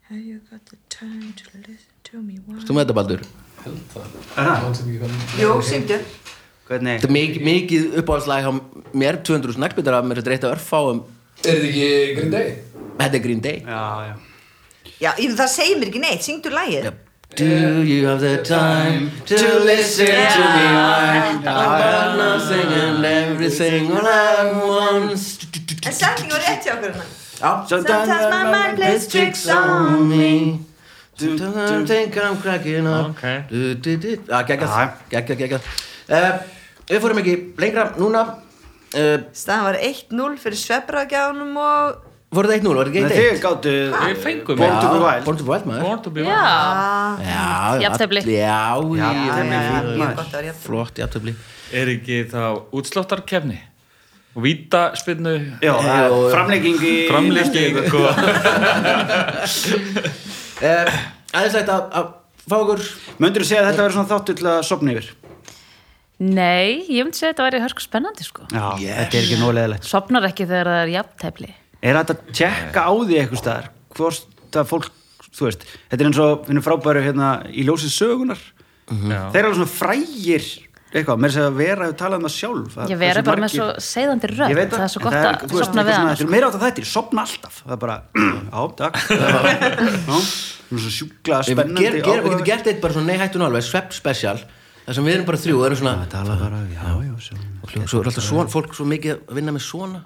[0.10, 2.62] Have you got the time to listen to me whine?
[2.68, 3.22] Þú með þetta Baldur?
[5.40, 5.98] Jú, syngdu.
[6.68, 8.52] Hvernig, Þetta er mikið, mikið uppáhaldslag hjá
[8.96, 11.02] mér 200 snakkbyttar af mér þetta er eitt af örfáum.
[11.44, 12.54] Er þetta ekki Green Day?
[13.00, 13.58] Þetta er Green Day.
[13.68, 14.14] Já, já,
[15.04, 16.88] Já, það segir mér ekki neitt, syngdu lagið.
[16.88, 17.13] Yep.
[17.36, 20.66] Do you have the time to listen to me?
[20.70, 25.40] Whine about nothing and everything all at once.
[25.86, 27.06] En setning var rétt hjá okkur hérna
[27.42, 30.60] Já Sometimes my mind plays tricks on me.
[31.18, 33.26] Sometimes I think I'm cracking up Ok.
[33.50, 34.16] Du, du, du.
[34.30, 34.86] Já, geggjað, Já.
[35.10, 35.62] geggjað, geggjað
[36.10, 36.32] uh,
[36.90, 42.76] Við fórum ekki lengra núna uh, Staðan var 1-0 fyrir svefbraðgjáðunum og Voru það 1-0,
[42.80, 43.42] var þetta Nei, ekki þið 1-1?
[43.44, 45.24] gáttu Við fengum Born to be wild.
[45.28, 46.40] Born to be wild, maður Born to be wild Já,
[47.84, 48.22] Jafntefli.
[48.24, 50.16] all- Já, já, Jafntefli, já, fínt, já, maður.
[50.18, 50.64] Gott að vera jafn.
[50.66, 51.34] Flott, jafntefli
[51.74, 52.42] Er ekki þá
[52.80, 53.60] útsláttarkefni?
[54.34, 58.02] Og vítaspinnu Já, það Jú, framlegging í Framlýsting sko.
[60.64, 60.94] uh,
[61.34, 62.08] Æðislegt að, að
[62.50, 62.82] fá okkur
[63.22, 65.12] Möndur þú segja að þetta verður svona þáttu til að sopna yfir?
[66.24, 69.88] nei, ég myndi segja að þetta væri hörku spennandi sko Já, þetta er ekki nóleðilegt
[69.90, 71.50] Sopnar ekki þegar það er jafntefli
[71.84, 74.92] Er þetta að tjekka á því eitthvað staðar hvort að fólk,
[75.34, 78.44] þú veist þetta er eins og finnum frábæru hérna í ljósið sögunar
[78.88, 79.20] Já.
[79.34, 80.48] þeir eru alveg svona frægir
[80.94, 83.60] eitthvað, mér segja að vera að tala um það sjálf Ég vera bara með margir-
[83.60, 86.50] svo segðandi rödd veit Það er svo gott það að sopna við Þetta er meira
[86.50, 87.56] átt að þættir, sopna alltaf.
[87.64, 87.96] Það er bara,
[88.54, 88.96] já, takk.
[90.74, 93.46] Svona svo sjúkla spennandi ger, ger, við getum gert eitt bara svona nei hættu nú
[93.46, 94.40] alveg svepp special
[94.86, 95.94] þar sem við erum bara þrjú og erum svona
[97.64, 100.02] og svo er alltaf svona, fólk svo mikið að vinna með svona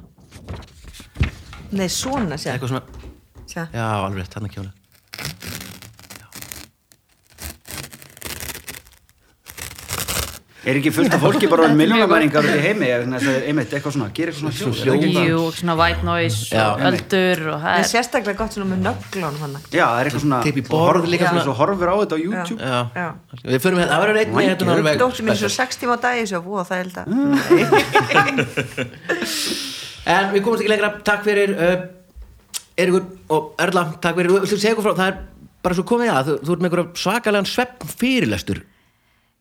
[1.72, 2.84] Nei, svona sér eitthvað svona,
[3.48, 3.68] Sjá.
[3.74, 4.72] já alveg rétt, hann kjóla
[10.68, 14.08] Er ekki fullt af fólki bara miljónamæringar út í heimi eða svona, einmitt, eitthvað svona,
[14.18, 16.64] gera eitthvað svona hljóð er það ekki bara- Jú, svona white noise Já.
[16.74, 20.00] og öldur og það Það er er sérstaklega gott svona með nöglunum hann Já, það
[20.02, 21.30] er eitthvað svona Tippi borð líka Já.
[21.32, 21.46] svona.
[21.48, 23.08] Svo horfir á þetta á YouTube já, Já.
[23.48, 24.32] við förum hérna, það verður einn
[24.68, 25.68] nú alveg Dóttir mín er svo special.
[25.72, 27.08] 6 tíma á dagi svo, búa það held að
[30.08, 31.76] en við komumst ekki lengra, takk fyrir uh,
[32.78, 33.88] Eiríkur og Erla.
[34.04, 35.20] Takk fyrir, viltu segja eitthvað frá, það er
[35.66, 38.64] bara svo komið að, þú, þú ert með einhverja svakalegan svepp fyrirlestur,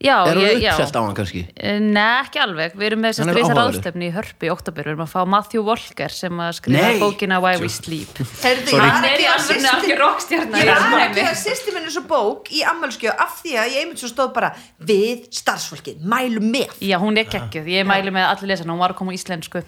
[0.04, 0.74] Já, er já.
[0.74, 1.42] uppselt á hann kannski?
[1.80, 3.60] Nei, ekki alveg, við erum með þess að er áhugaverður.
[3.62, 7.38] ráðstefni í hörpu í oktober, við erum að fá Matthew Walker sem að skrifa bókina
[7.40, 8.20] Why We Sleep.
[8.42, 11.74] Hann var er að í alveg algjör rockstjarna Ég í var þessu að gefa sýsti
[11.78, 14.52] minni svo bók í ammælskjöf af því að ég einmitt svo stóð bara
[14.92, 16.76] við starfsfólkið, mælum með.
[16.84, 19.64] Já, hún er geggjuð, ég mæli með allir lesa hún var að koma á íslensku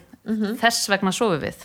[0.61, 1.62] þess vegna sofum við,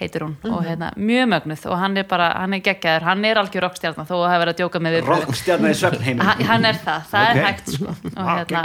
[0.00, 0.36] heitir hún.
[0.50, 1.66] Og hérna, mjög mögnuð.
[1.70, 4.54] Og hann er bara hann er geggjaður, hann er algjör rockstjarna þó að hafa verið
[4.54, 7.36] að djóka með við Rockstjarnar í svefnheimum hann hann er það, það Ok.
[7.36, 7.94] er hægt sko.
[8.16, 8.64] og Ah, hérna,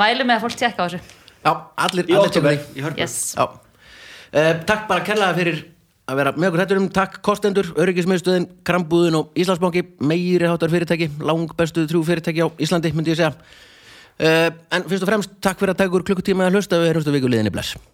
[0.00, 1.02] mæli með að fólk tjekka á þessu.
[1.40, 1.52] Já,
[1.86, 3.18] allir, allir tjekka yes.
[4.30, 5.62] Uh, takk bara kærlega fyrir
[6.10, 11.50] að vera með okkur hætturum, takk kostendur, öryggismiðstöðin, krambúðin og Íslandsbanki, meiri háttar fyrirtæki, lang
[11.58, 13.34] bestu þrjú fyrirtæki á Íslandi, myndi ég segja.
[14.20, 17.90] Uh, en fyrst og fremst, takk fyrir að taka úr klukkutíma að hlusta, við